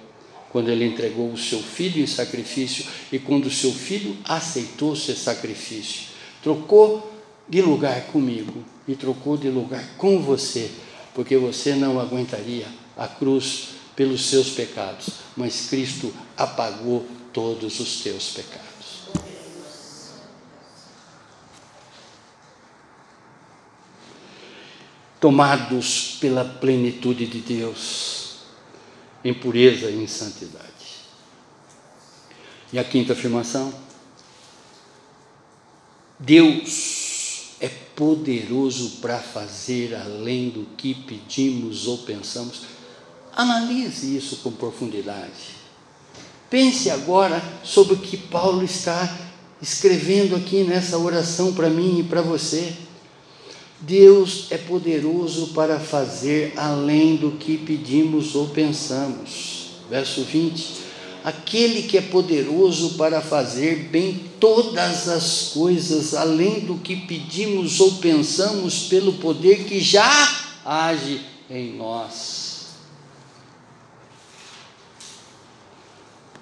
quando 0.52 0.70
Ele 0.70 0.86
entregou 0.86 1.32
o 1.32 1.38
seu 1.38 1.60
filho 1.60 2.02
em 2.02 2.08
sacrifício 2.08 2.86
e 3.12 3.18
quando 3.18 3.48
o 3.48 3.52
seu 3.52 3.72
filho 3.72 4.16
aceitou 4.24 4.96
ser 4.96 5.16
sacrifício. 5.16 6.10
Trocou 6.44 7.15
de 7.48 7.62
lugar 7.62 8.08
comigo 8.08 8.64
e 8.88 8.96
trocou 8.96 9.38
de 9.38 9.50
lugar 9.50 9.84
com 9.98 10.22
você, 10.22 10.72
porque 11.14 11.38
você 11.38 11.76
não 11.76 12.00
aguentaria 12.00 12.68
a 12.98 13.08
cruz 13.08 13.76
pelos 13.96 14.26
seus 14.26 14.50
pecados, 14.50 15.10
mas 15.38 15.68
Cristo 15.70 16.14
apagou 16.36 17.06
todos 17.32 17.80
os 17.80 18.02
teus 18.02 18.32
pecados. 18.32 18.66
Tomados 25.20 26.18
pela 26.20 26.46
plenitude 26.46 27.26
de 27.26 27.40
Deus, 27.40 28.40
em 29.24 29.34
pureza 29.34 29.90
e 29.90 30.04
em 30.04 30.08
santidade. 30.08 30.66
E 32.72 32.78
a 32.78 32.84
quinta 32.84 33.14
afirmação: 33.14 33.74
Deus 36.20 37.05
poderoso 37.96 38.98
para 39.02 39.18
fazer 39.20 39.96
além 39.96 40.50
do 40.50 40.66
que 40.78 40.94
pedimos 40.94 41.88
ou 41.88 42.00
pensamos. 42.00 42.64
Analise 43.34 44.16
isso 44.16 44.38
com 44.38 44.52
profundidade. 44.52 45.56
Pense 46.50 46.90
agora 46.90 47.42
sobre 47.64 47.96
o 47.96 47.98
que 47.98 48.18
Paulo 48.18 48.64
está 48.64 49.18
escrevendo 49.62 50.36
aqui 50.36 50.64
nessa 50.64 50.98
oração 50.98 51.54
para 51.54 51.70
mim 51.70 52.00
e 52.00 52.04
para 52.04 52.22
você. 52.22 52.74
Deus 53.80 54.48
é 54.52 54.58
poderoso 54.58 55.48
para 55.48 55.80
fazer 55.80 56.54
além 56.56 57.18
do 57.18 57.32
que 57.32 57.58
pedimos 57.58 58.36
ou 58.36 58.48
pensamos. 58.50 59.72
Verso 59.90 60.24
20. 60.24 60.85
Aquele 61.26 61.82
que 61.82 61.98
é 61.98 62.02
poderoso 62.02 63.00
para 63.00 63.20
fazer 63.20 63.90
bem 63.90 64.30
todas 64.40 65.10
as 65.10 65.50
coisas, 65.56 66.14
além 66.14 66.60
do 66.60 66.76
que 66.76 66.96
pedimos 66.96 67.80
ou 67.80 67.94
pensamos, 67.94 68.84
pelo 68.84 69.14
poder 69.14 69.64
que 69.64 69.80
já 69.80 70.08
age 70.64 71.20
em 71.50 71.74
nós. 71.74 72.68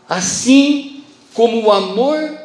Assim 0.09 1.05
como 1.33 1.63
o 1.63 1.71
amor, 1.71 2.37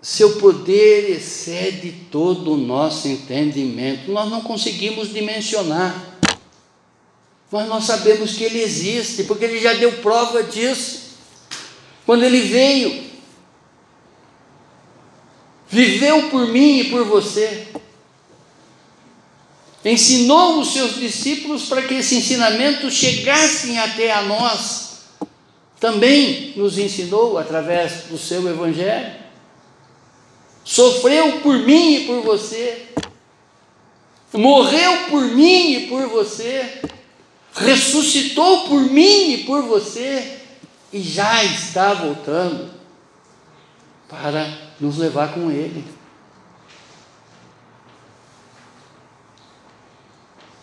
seu 0.00 0.38
poder 0.38 1.10
excede 1.10 1.92
todo 2.10 2.54
o 2.54 2.56
nosso 2.56 3.06
entendimento. 3.06 4.10
Nós 4.10 4.30
não 4.30 4.40
conseguimos 4.40 5.12
dimensionar, 5.12 6.18
mas 7.50 7.68
nós 7.68 7.84
sabemos 7.84 8.32
que 8.32 8.44
ele 8.44 8.62
existe, 8.62 9.24
porque 9.24 9.44
ele 9.44 9.60
já 9.60 9.74
deu 9.74 9.92
prova 9.98 10.42
disso. 10.42 11.09
Quando 12.04 12.24
ele 12.24 12.40
veio, 12.40 13.04
viveu 15.68 16.28
por 16.28 16.48
mim 16.48 16.80
e 16.80 16.84
por 16.90 17.04
você, 17.04 17.68
ensinou 19.84 20.60
os 20.60 20.72
seus 20.72 20.96
discípulos 20.96 21.66
para 21.66 21.82
que 21.82 21.94
esse 21.94 22.16
ensinamento 22.16 22.90
chegasse 22.90 23.78
até 23.78 24.12
a 24.12 24.22
nós. 24.22 24.90
Também 25.78 26.52
nos 26.56 26.76
ensinou 26.76 27.38
através 27.38 28.04
do 28.10 28.18
seu 28.18 28.46
Evangelho. 28.48 29.14
Sofreu 30.62 31.40
por 31.40 31.58
mim 31.58 31.94
e 31.94 32.06
por 32.06 32.20
você, 32.20 32.86
morreu 34.32 35.08
por 35.08 35.22
mim 35.22 35.72
e 35.72 35.86
por 35.88 36.06
você, 36.06 36.80
ressuscitou 37.54 38.68
por 38.68 38.82
mim 38.82 39.32
e 39.32 39.38
por 39.44 39.62
você, 39.62 40.39
e 40.92 41.00
já 41.00 41.44
está 41.44 41.94
voltando 41.94 42.70
para 44.08 44.72
nos 44.80 44.98
levar 44.98 45.32
com 45.32 45.50
Ele. 45.50 45.84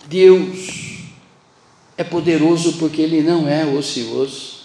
Deus 0.05 0.99
é 1.97 2.03
poderoso 2.03 2.77
porque 2.77 3.01
Ele 3.01 3.21
não 3.21 3.47
é 3.47 3.65
ocioso. 3.65 4.57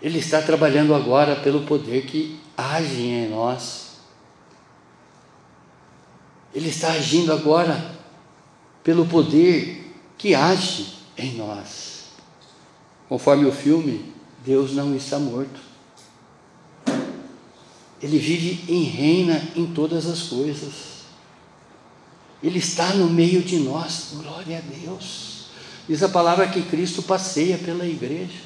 Ele 0.00 0.18
está 0.18 0.42
trabalhando 0.42 0.94
agora 0.94 1.36
pelo 1.36 1.62
poder 1.62 2.06
que 2.06 2.40
age 2.56 3.02
em 3.02 3.28
nós. 3.28 3.92
Ele 6.54 6.68
está 6.68 6.92
agindo 6.92 7.32
agora 7.32 7.94
pelo 8.82 9.06
poder 9.06 9.94
que 10.18 10.34
age 10.34 10.94
em 11.16 11.34
nós. 11.34 11.91
Conforme 13.12 13.44
o 13.44 13.52
filme, 13.52 14.10
Deus 14.42 14.72
não 14.72 14.96
está 14.96 15.18
morto. 15.18 15.60
Ele 18.00 18.16
vive 18.16 18.64
e 18.72 18.84
reina 18.84 19.50
em 19.54 19.66
todas 19.66 20.06
as 20.06 20.22
coisas. 20.22 20.72
Ele 22.42 22.58
está 22.58 22.94
no 22.94 23.10
meio 23.10 23.42
de 23.42 23.58
nós. 23.58 24.12
Glória 24.14 24.56
a 24.56 24.60
Deus. 24.62 25.48
Diz 25.86 26.02
a 26.02 26.08
palavra 26.08 26.48
que 26.48 26.62
Cristo 26.62 27.02
passeia 27.02 27.58
pela 27.58 27.86
igreja. 27.86 28.40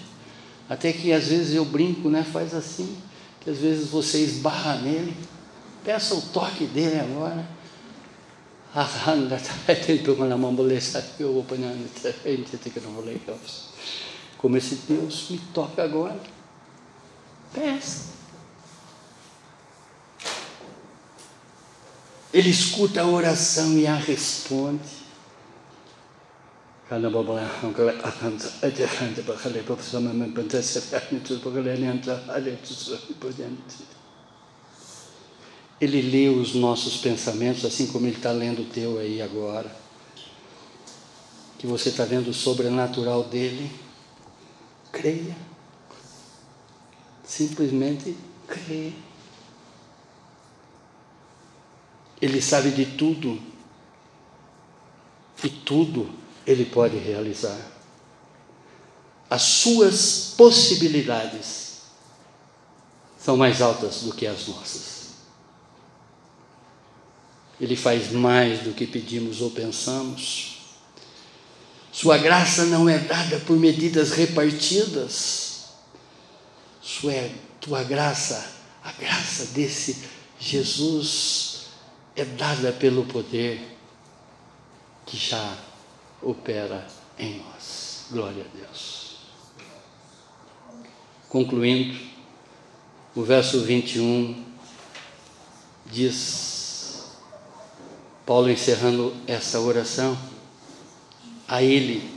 Até 0.68 0.92
que 0.92 1.12
às 1.12 1.28
vezes 1.28 1.54
eu 1.54 1.64
brinco, 1.64 2.10
né? 2.10 2.24
Faz 2.24 2.52
assim, 2.52 2.96
que 3.42 3.48
às 3.48 3.58
vezes 3.58 3.88
você 3.88 4.18
esbarra 4.18 4.78
nele. 4.78 5.16
Peça 5.84 6.12
o 6.12 6.20
toque 6.20 6.64
dele 6.64 6.98
agora. 6.98 7.48
Como 14.38 14.56
esse 14.56 14.76
Deus 14.88 15.28
me 15.30 15.38
toca 15.52 15.82
agora. 15.82 16.18
Peça. 17.52 18.16
Ele 22.32 22.50
escuta 22.50 23.00
a 23.00 23.06
oração 23.06 23.78
e 23.78 23.86
a 23.86 23.94
responde. 23.94 25.06
Ele 35.80 36.02
lê 36.02 36.28
os 36.28 36.54
nossos 36.54 36.98
pensamentos, 36.98 37.64
assim 37.64 37.86
como 37.88 38.06
Ele 38.06 38.16
está 38.16 38.30
lendo 38.30 38.62
o 38.62 38.66
teu 38.66 38.98
aí 38.98 39.20
agora. 39.20 39.74
Que 41.58 41.66
você 41.66 41.88
está 41.88 42.04
vendo 42.04 42.28
o 42.28 42.34
sobrenatural 42.34 43.24
dele. 43.24 43.70
Creia. 44.96 45.36
Simplesmente 47.22 48.16
creia. 48.48 48.94
Ele 52.20 52.40
sabe 52.40 52.70
de 52.70 52.86
tudo. 52.86 53.38
E 55.44 55.50
tudo 55.50 56.10
ele 56.46 56.64
pode 56.64 56.96
realizar. 56.96 57.60
As 59.28 59.42
suas 59.42 60.32
possibilidades 60.34 61.82
são 63.20 63.36
mais 63.36 63.60
altas 63.60 64.02
do 64.02 64.14
que 64.14 64.26
as 64.26 64.48
nossas. 64.48 64.96
Ele 67.60 67.76
faz 67.76 68.12
mais 68.12 68.60
do 68.60 68.72
que 68.72 68.86
pedimos 68.86 69.42
ou 69.42 69.50
pensamos. 69.50 70.55
Sua 71.96 72.18
graça 72.18 72.66
não 72.66 72.86
é 72.86 72.98
dada 72.98 73.38
por 73.38 73.56
medidas 73.56 74.10
repartidas. 74.10 75.68
Sua, 76.82 77.10
tua 77.58 77.82
graça, 77.84 78.52
a 78.84 78.92
graça 78.92 79.46
desse 79.54 80.04
Jesus 80.38 81.68
é 82.14 82.22
dada 82.22 82.70
pelo 82.70 83.06
poder 83.06 83.78
que 85.06 85.16
já 85.16 85.56
opera 86.20 86.86
em 87.18 87.38
nós. 87.38 88.04
Glória 88.10 88.44
a 88.44 88.58
Deus. 88.58 89.16
Concluindo, 91.30 91.98
o 93.14 93.22
verso 93.22 93.62
21 93.62 94.44
diz, 95.86 97.06
Paulo 98.26 98.50
encerrando 98.50 99.16
essa 99.26 99.58
oração, 99.60 100.35
a 101.48 101.62
Ele 101.62 102.16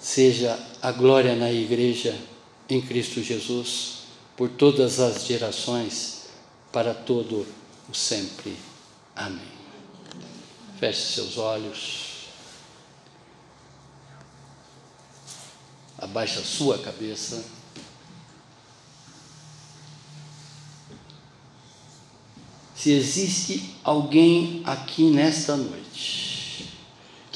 seja 0.00 0.58
a 0.80 0.92
glória 0.92 1.34
na 1.34 1.52
igreja 1.52 2.18
em 2.68 2.80
Cristo 2.80 3.22
Jesus, 3.22 3.98
por 4.36 4.48
todas 4.48 5.00
as 5.00 5.26
gerações, 5.26 6.28
para 6.72 6.94
todo 6.94 7.46
o 7.88 7.94
sempre. 7.94 8.56
Amém. 9.16 9.58
Feche 10.78 11.14
seus 11.14 11.38
olhos. 11.38 12.06
Abaixe 15.98 16.38
a 16.38 16.44
sua 16.44 16.78
cabeça. 16.78 17.44
Se 22.76 22.92
existe 22.92 23.74
alguém 23.82 24.62
aqui 24.64 25.10
nesta 25.10 25.56
noite 25.56 26.27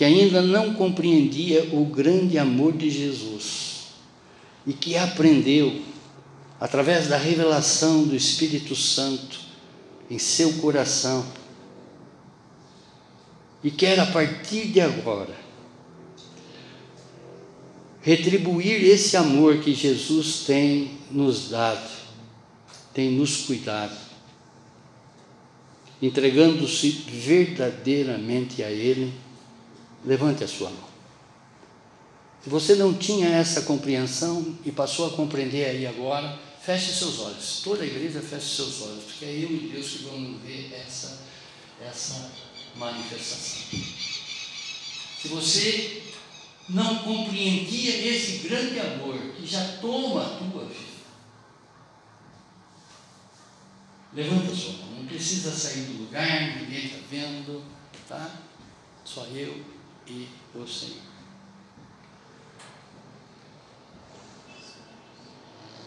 que 0.02 0.06
ainda 0.06 0.42
não 0.42 0.74
compreendia 0.74 1.68
o 1.72 1.84
grande 1.84 2.36
amor 2.36 2.72
de 2.72 2.90
Jesus 2.90 3.84
e 4.66 4.72
que 4.72 4.96
aprendeu, 4.96 5.80
através 6.58 7.06
da 7.06 7.16
revelação 7.16 8.02
do 8.02 8.16
Espírito 8.16 8.74
Santo 8.74 9.38
em 10.10 10.18
seu 10.18 10.54
coração, 10.54 11.24
e 13.62 13.70
quer 13.70 14.00
a 14.00 14.06
partir 14.06 14.72
de 14.72 14.80
agora 14.80 15.36
retribuir 18.00 18.82
esse 18.82 19.16
amor 19.16 19.58
que 19.58 19.72
Jesus 19.72 20.42
tem 20.44 20.98
nos 21.12 21.48
dado, 21.48 21.88
tem 22.92 23.12
nos 23.12 23.42
cuidado, 23.42 23.96
entregando-se 26.02 26.90
verdadeiramente 26.90 28.64
a 28.64 28.70
Ele, 28.72 29.12
levante 30.04 30.44
a 30.44 30.48
sua 30.48 30.70
mão. 30.70 30.92
Se 32.42 32.50
você 32.50 32.74
não 32.74 32.92
tinha 32.92 33.28
essa 33.28 33.62
compreensão 33.62 34.58
e 34.64 34.72
passou 34.72 35.06
a 35.06 35.10
compreender 35.10 35.64
aí 35.64 35.86
agora, 35.86 36.38
feche 36.60 36.92
seus 36.92 37.20
olhos. 37.20 37.60
Toda 37.62 37.84
a 37.84 37.86
igreja 37.86 38.20
feche 38.20 38.56
seus 38.56 38.82
olhos, 38.82 39.04
porque 39.04 39.24
é 39.24 39.30
eu 39.30 39.50
e 39.50 39.70
Deus 39.72 39.88
que 39.88 40.04
vamos 40.04 40.42
ver 40.42 40.72
essa, 40.74 41.20
essa 41.80 42.32
manifestação. 42.76 43.62
Se 45.20 45.28
você 45.28 46.02
não 46.68 46.98
compreendia 46.98 48.08
esse 48.08 48.48
grande 48.48 48.80
amor 48.80 49.16
que 49.36 49.46
já 49.46 49.64
toma 49.80 50.22
a 50.24 50.36
tua 50.38 50.64
vida, 50.64 50.92
levanta 54.14 54.52
a 54.52 54.56
sua 54.56 54.72
mão, 54.72 54.94
não 54.98 55.06
precisa 55.06 55.52
sair 55.52 55.82
do 55.82 56.02
lugar, 56.02 56.58
ninguém 56.58 56.86
está 56.86 56.98
vendo, 57.08 57.62
tá? 58.08 58.30
Só 59.04 59.26
eu 59.26 59.64
o 60.54 60.66
Senhor. 60.66 61.12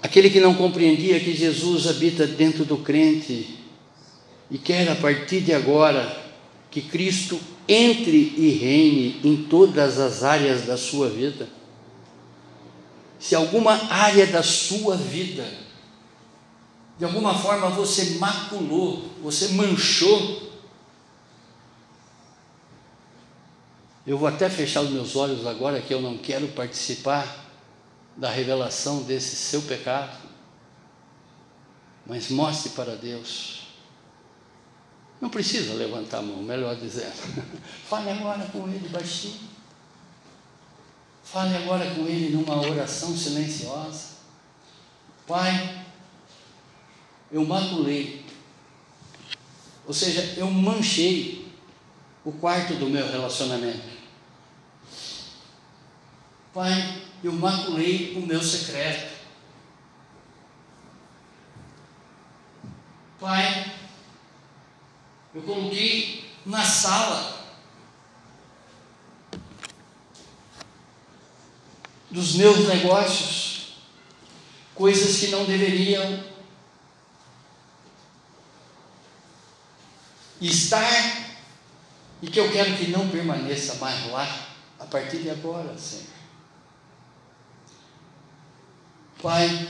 Aquele 0.01 0.29
que 0.29 0.39
não 0.39 0.53
compreendia 0.53 1.19
que 1.19 1.35
Jesus 1.35 1.87
habita 1.87 2.27
dentro 2.27 2.63
do 2.63 2.77
crente 2.77 3.59
e 4.51 4.57
quer 4.57 4.87
a 4.89 4.95
partir 4.95 5.41
de 5.41 5.51
agora 5.51 6.23
que 6.69 6.81
Cristo 6.81 7.39
entre 7.67 8.33
e 8.37 8.49
reine 8.49 9.19
em 9.23 9.43
todas 9.49 9.99
as 9.99 10.23
áreas 10.23 10.65
da 10.65 10.77
sua 10.77 11.09
vida. 11.09 11.49
Se 13.17 13.33
alguma 13.33 13.73
área 13.91 14.27
da 14.27 14.43
sua 14.43 14.95
vida, 14.95 15.43
de 16.99 17.05
alguma 17.05 17.33
forma 17.33 17.69
você 17.69 18.17
maculou, 18.19 19.09
você 19.23 19.49
manchou, 19.49 20.44
eu 24.05 24.17
vou 24.17 24.27
até 24.27 24.49
fechar 24.49 24.81
os 24.81 24.89
meus 24.89 25.15
olhos 25.15 25.45
agora 25.45 25.81
que 25.81 25.93
eu 25.93 26.01
não 26.01 26.17
quero 26.17 26.47
participar 26.49 27.45
da 28.15 28.29
revelação 28.29 29.03
desse 29.03 29.35
seu 29.35 29.61
pecado, 29.63 30.17
mas 32.05 32.29
mostre 32.29 32.69
para 32.71 32.95
Deus 32.95 33.65
não 35.19 35.29
precisa 35.29 35.73
levantar 35.73 36.19
a 36.19 36.21
mão, 36.21 36.41
melhor 36.41 36.75
dizendo. 36.75 37.13
Fale 37.87 38.09
agora 38.11 38.45
com 38.45 38.67
ele 38.67 38.87
baixinho. 38.89 39.39
Fale 41.23 41.55
agora 41.55 41.89
com 41.91 42.05
ele 42.05 42.35
numa 42.35 42.61
oração 42.61 43.15
silenciosa. 43.17 44.15
Pai, 45.25 45.83
eu 47.31 47.43
maculei. 47.45 48.23
Ou 49.87 49.93
seja, 49.93 50.35
eu 50.37 50.49
manchei 50.51 51.47
o 52.23 52.31
quarto 52.31 52.75
do 52.75 52.87
meu 52.87 53.09
relacionamento. 53.09 53.94
Pai, 56.55 57.01
eu 57.21 57.33
maculei 57.33 58.15
o 58.15 58.25
meu 58.25 58.41
secreto. 58.41 59.13
Pai, 63.19 63.73
eu 65.33 65.41
coloquei 65.41 66.31
na 66.45 66.63
sala 66.63 67.45
dos 72.09 72.35
meus 72.35 72.69
negócios 72.69 73.75
coisas 74.73 75.19
que 75.19 75.27
não 75.27 75.43
deveriam 75.43 76.23
estar 80.39 81.35
e 82.21 82.27
que 82.27 82.39
eu 82.39 82.49
quero 82.49 82.77
que 82.77 82.91
não 82.91 83.09
permaneça 83.09 83.75
mais 83.75 84.09
lá 84.09 84.47
a 84.79 84.85
partir 84.85 85.17
de 85.17 85.29
agora, 85.29 85.77
Senhor. 85.77 86.14
Pai, 89.25 89.67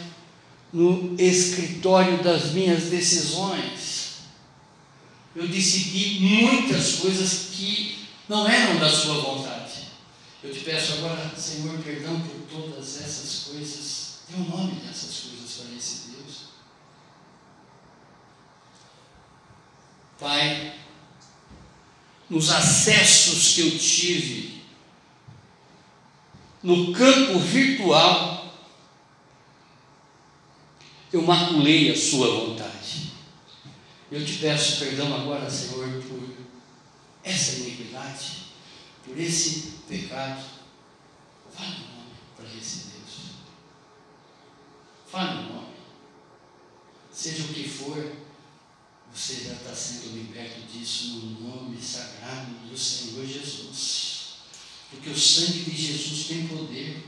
no 0.74 1.16
escritório 1.18 2.22
das 2.22 2.52
minhas 2.52 2.90
decisões, 2.90 4.16
eu 5.34 5.48
decidi 5.48 6.20
muitas 6.20 6.96
coisas 6.96 7.52
que 7.54 8.06
não 8.28 8.46
eram 8.46 8.78
da 8.78 8.90
sua 8.90 9.14
vontade. 9.14 9.84
Eu 10.44 10.54
te 10.54 10.60
peço 10.60 10.96
agora, 10.96 11.32
Senhor, 11.38 11.80
perdão 11.80 12.20
por 12.20 12.36
todas 12.52 13.00
essas 13.00 13.46
coisas. 13.46 14.16
Dê 14.28 14.36
o 14.36 14.40
um 14.40 14.50
nome 14.50 14.82
dessas 14.82 15.22
coisas 15.22 15.52
para 15.54 15.78
esse 15.78 16.10
Deus. 16.10 16.36
Pai, 20.20 20.74
nos 22.30 22.50
acessos 22.50 23.54
que 23.54 23.62
eu 23.62 23.80
tive 23.80 24.64
no 26.62 26.92
campo 26.92 27.40
virtual, 27.40 28.35
eu 31.16 31.22
maculei 31.22 31.90
a 31.92 31.98
sua 31.98 32.28
vontade. 32.28 33.14
Eu 34.12 34.26
te 34.26 34.34
peço 34.34 34.80
perdão 34.80 35.16
agora, 35.16 35.50
Senhor, 35.50 35.88
por 36.04 36.30
essa 37.24 37.60
iniquidade, 37.60 38.48
por 39.06 39.18
esse 39.18 39.76
pecado. 39.88 40.44
Fale 41.56 41.70
o 41.70 41.80
nome 41.80 42.12
para 42.36 42.46
esse 42.60 42.88
Deus. 42.88 43.36
Fale 45.08 45.40
o 45.40 45.54
nome. 45.54 45.76
Seja 47.14 47.44
o 47.44 47.48
que 47.48 47.70
for, 47.70 48.12
você 49.14 49.36
já 49.36 49.54
está 49.54 49.74
sendo 49.74 50.18
liberto 50.18 50.64
disso 50.70 51.16
no 51.16 51.48
nome 51.48 51.82
sagrado 51.82 52.52
do 52.70 52.78
Senhor 52.78 53.26
Jesus. 53.26 54.16
Porque 54.92 55.10
o 55.10 55.18
sangue 55.18 55.62
de 55.62 55.76
Jesus 55.78 56.28
tem 56.28 56.46
poder. 56.46 57.06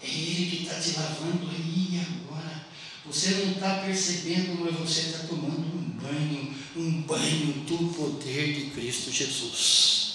É 0.00 0.08
Ele 0.08 0.50
que 0.50 0.62
está 0.62 0.80
te 0.80 0.98
lavando 0.98 1.50
aí 1.50 2.00
agora. 2.00 2.63
Você 3.06 3.30
não 3.30 3.52
está 3.52 3.82
percebendo, 3.84 4.58
mas 4.60 4.74
você 4.76 5.00
está 5.00 5.26
tomando 5.26 5.58
um 5.58 5.90
banho, 6.00 6.54
um 6.76 7.02
banho 7.02 7.52
do 7.66 7.94
poder 7.94 8.54
de 8.54 8.70
Cristo 8.70 9.10
Jesus, 9.10 10.14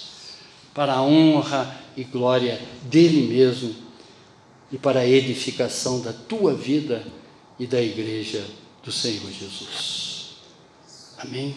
para 0.74 0.94
a 0.94 1.02
honra 1.02 1.80
e 1.96 2.02
glória 2.02 2.60
dele 2.82 3.28
mesmo 3.28 3.74
e 4.72 4.78
para 4.78 5.00
a 5.00 5.06
edificação 5.06 6.00
da 6.00 6.12
tua 6.12 6.54
vida 6.54 7.06
e 7.58 7.66
da 7.66 7.80
igreja 7.80 8.44
do 8.82 8.90
Senhor 8.90 9.30
Jesus. 9.30 10.30
Amém. 11.18 11.54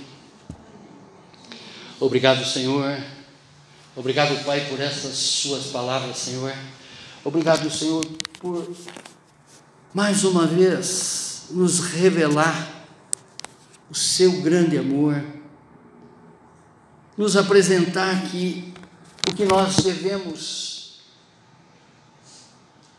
Obrigado, 1.99 2.45
Senhor. 2.45 3.01
Obrigado, 3.95 4.43
Pai, 4.43 4.67
por 4.69 4.79
essas 4.79 5.15
suas 5.15 5.67
palavras, 5.67 6.17
Senhor. 6.17 6.53
Obrigado, 7.23 7.69
Senhor, 7.71 8.03
por 8.39 8.67
mais 9.93 10.23
uma 10.23 10.47
vez 10.47 11.43
nos 11.51 11.79
revelar 11.79 12.85
o 13.89 13.95
seu 13.95 14.41
grande 14.41 14.77
amor, 14.77 15.23
nos 17.15 17.37
apresentar 17.37 18.23
que 18.29 18.73
o 19.29 19.35
que 19.35 19.45
nós 19.45 19.77
devemos 19.77 20.99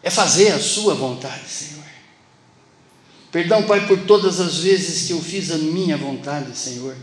é 0.03 0.11
fazer 0.11 0.53
a 0.53 0.61
sua 0.61 0.95
vontade, 0.95 1.49
Senhor. 1.49 1.85
Perdão, 3.33 3.65
Pai, 3.65 3.89
por 3.89 3.99
todas 4.07 4.39
as 4.39 4.59
vezes 4.59 5.09
que 5.09 5.13
eu 5.13 5.21
fiz 5.21 5.51
a 5.51 5.59
minha 5.59 5.97
vontade, 5.97 6.57
Senhor, 6.57 6.95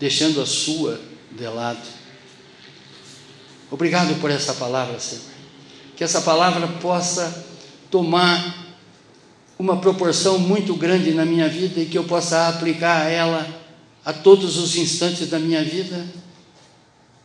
deixando 0.00 0.40
a 0.40 0.46
sua 0.46 1.00
de 1.30 1.46
lado. 1.46 1.86
Obrigado 3.70 4.20
por 4.20 4.30
essa 4.30 4.54
palavra, 4.54 4.98
Senhor. 4.98 5.22
Que 5.96 6.02
essa 6.02 6.20
palavra 6.22 6.66
possa 6.80 7.53
tomar 7.90 8.64
uma 9.58 9.80
proporção 9.80 10.38
muito 10.38 10.74
grande 10.74 11.12
na 11.12 11.24
minha 11.24 11.48
vida 11.48 11.80
e 11.80 11.86
que 11.86 11.96
eu 11.96 12.04
possa 12.04 12.48
aplicar 12.48 13.08
ela 13.10 13.62
a 14.04 14.12
todos 14.12 14.58
os 14.58 14.76
instantes 14.76 15.28
da 15.28 15.38
minha 15.38 15.64
vida, 15.64 16.06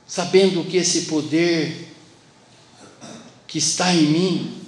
sabendo 0.07 0.63
que 0.63 0.77
esse 0.77 1.03
poder 1.03 1.93
que 3.47 3.57
está 3.57 3.93
em 3.93 4.03
mim 4.03 4.61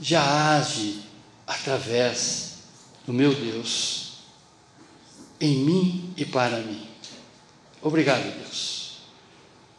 já 0.00 0.56
age 0.56 1.00
através 1.46 2.54
do 3.06 3.12
meu 3.12 3.34
Deus, 3.34 4.18
em 5.40 5.58
mim 5.58 6.12
e 6.16 6.24
para 6.24 6.58
mim. 6.58 6.86
Obrigado, 7.80 8.24
Deus. 8.40 8.98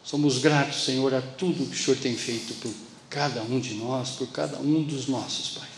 Somos 0.04 0.38
gratos, 0.38 0.86
Senhor, 0.86 1.14
a 1.14 1.22
tudo 1.22 1.66
que 1.66 1.76
o 1.76 1.84
Senhor 1.84 1.98
tem 1.98 2.16
feito 2.16 2.54
por 2.56 2.72
cada 3.16 3.41
um 3.43 3.61
de 3.61 3.76
nós, 3.76 4.09
por 4.09 4.28
cada 4.28 4.57
um 4.59 4.84
dos 4.84 5.07
nossos, 5.07 5.57
Pai. 5.57 5.70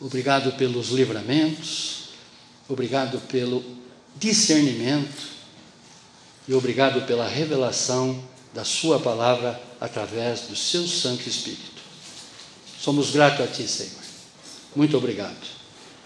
Obrigado 0.00 0.50
pelos 0.56 0.88
livramentos, 0.88 2.08
obrigado 2.68 3.20
pelo 3.28 3.64
discernimento 4.16 5.28
e 6.48 6.52
obrigado 6.52 7.06
pela 7.06 7.28
revelação 7.28 8.20
da 8.52 8.64
Sua 8.64 8.98
palavra 8.98 9.62
através 9.80 10.40
do 10.40 10.56
Seu 10.56 10.88
Santo 10.88 11.28
Espírito. 11.28 11.80
Somos 12.80 13.12
gratos 13.12 13.42
a 13.42 13.46
Ti, 13.46 13.68
Senhor. 13.68 14.02
Muito 14.74 14.96
obrigado. 14.96 15.46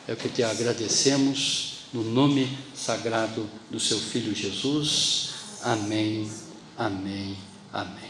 É 0.06 0.12
o 0.12 0.16
que 0.16 0.28
te 0.28 0.42
agradecemos 0.42 1.86
no 1.90 2.04
nome 2.04 2.54
sagrado 2.74 3.48
do 3.70 3.80
Seu 3.80 3.98
Filho 3.98 4.34
Jesus. 4.34 5.30
Amém, 5.62 6.30
amém, 6.76 7.34
amém. 7.72 8.09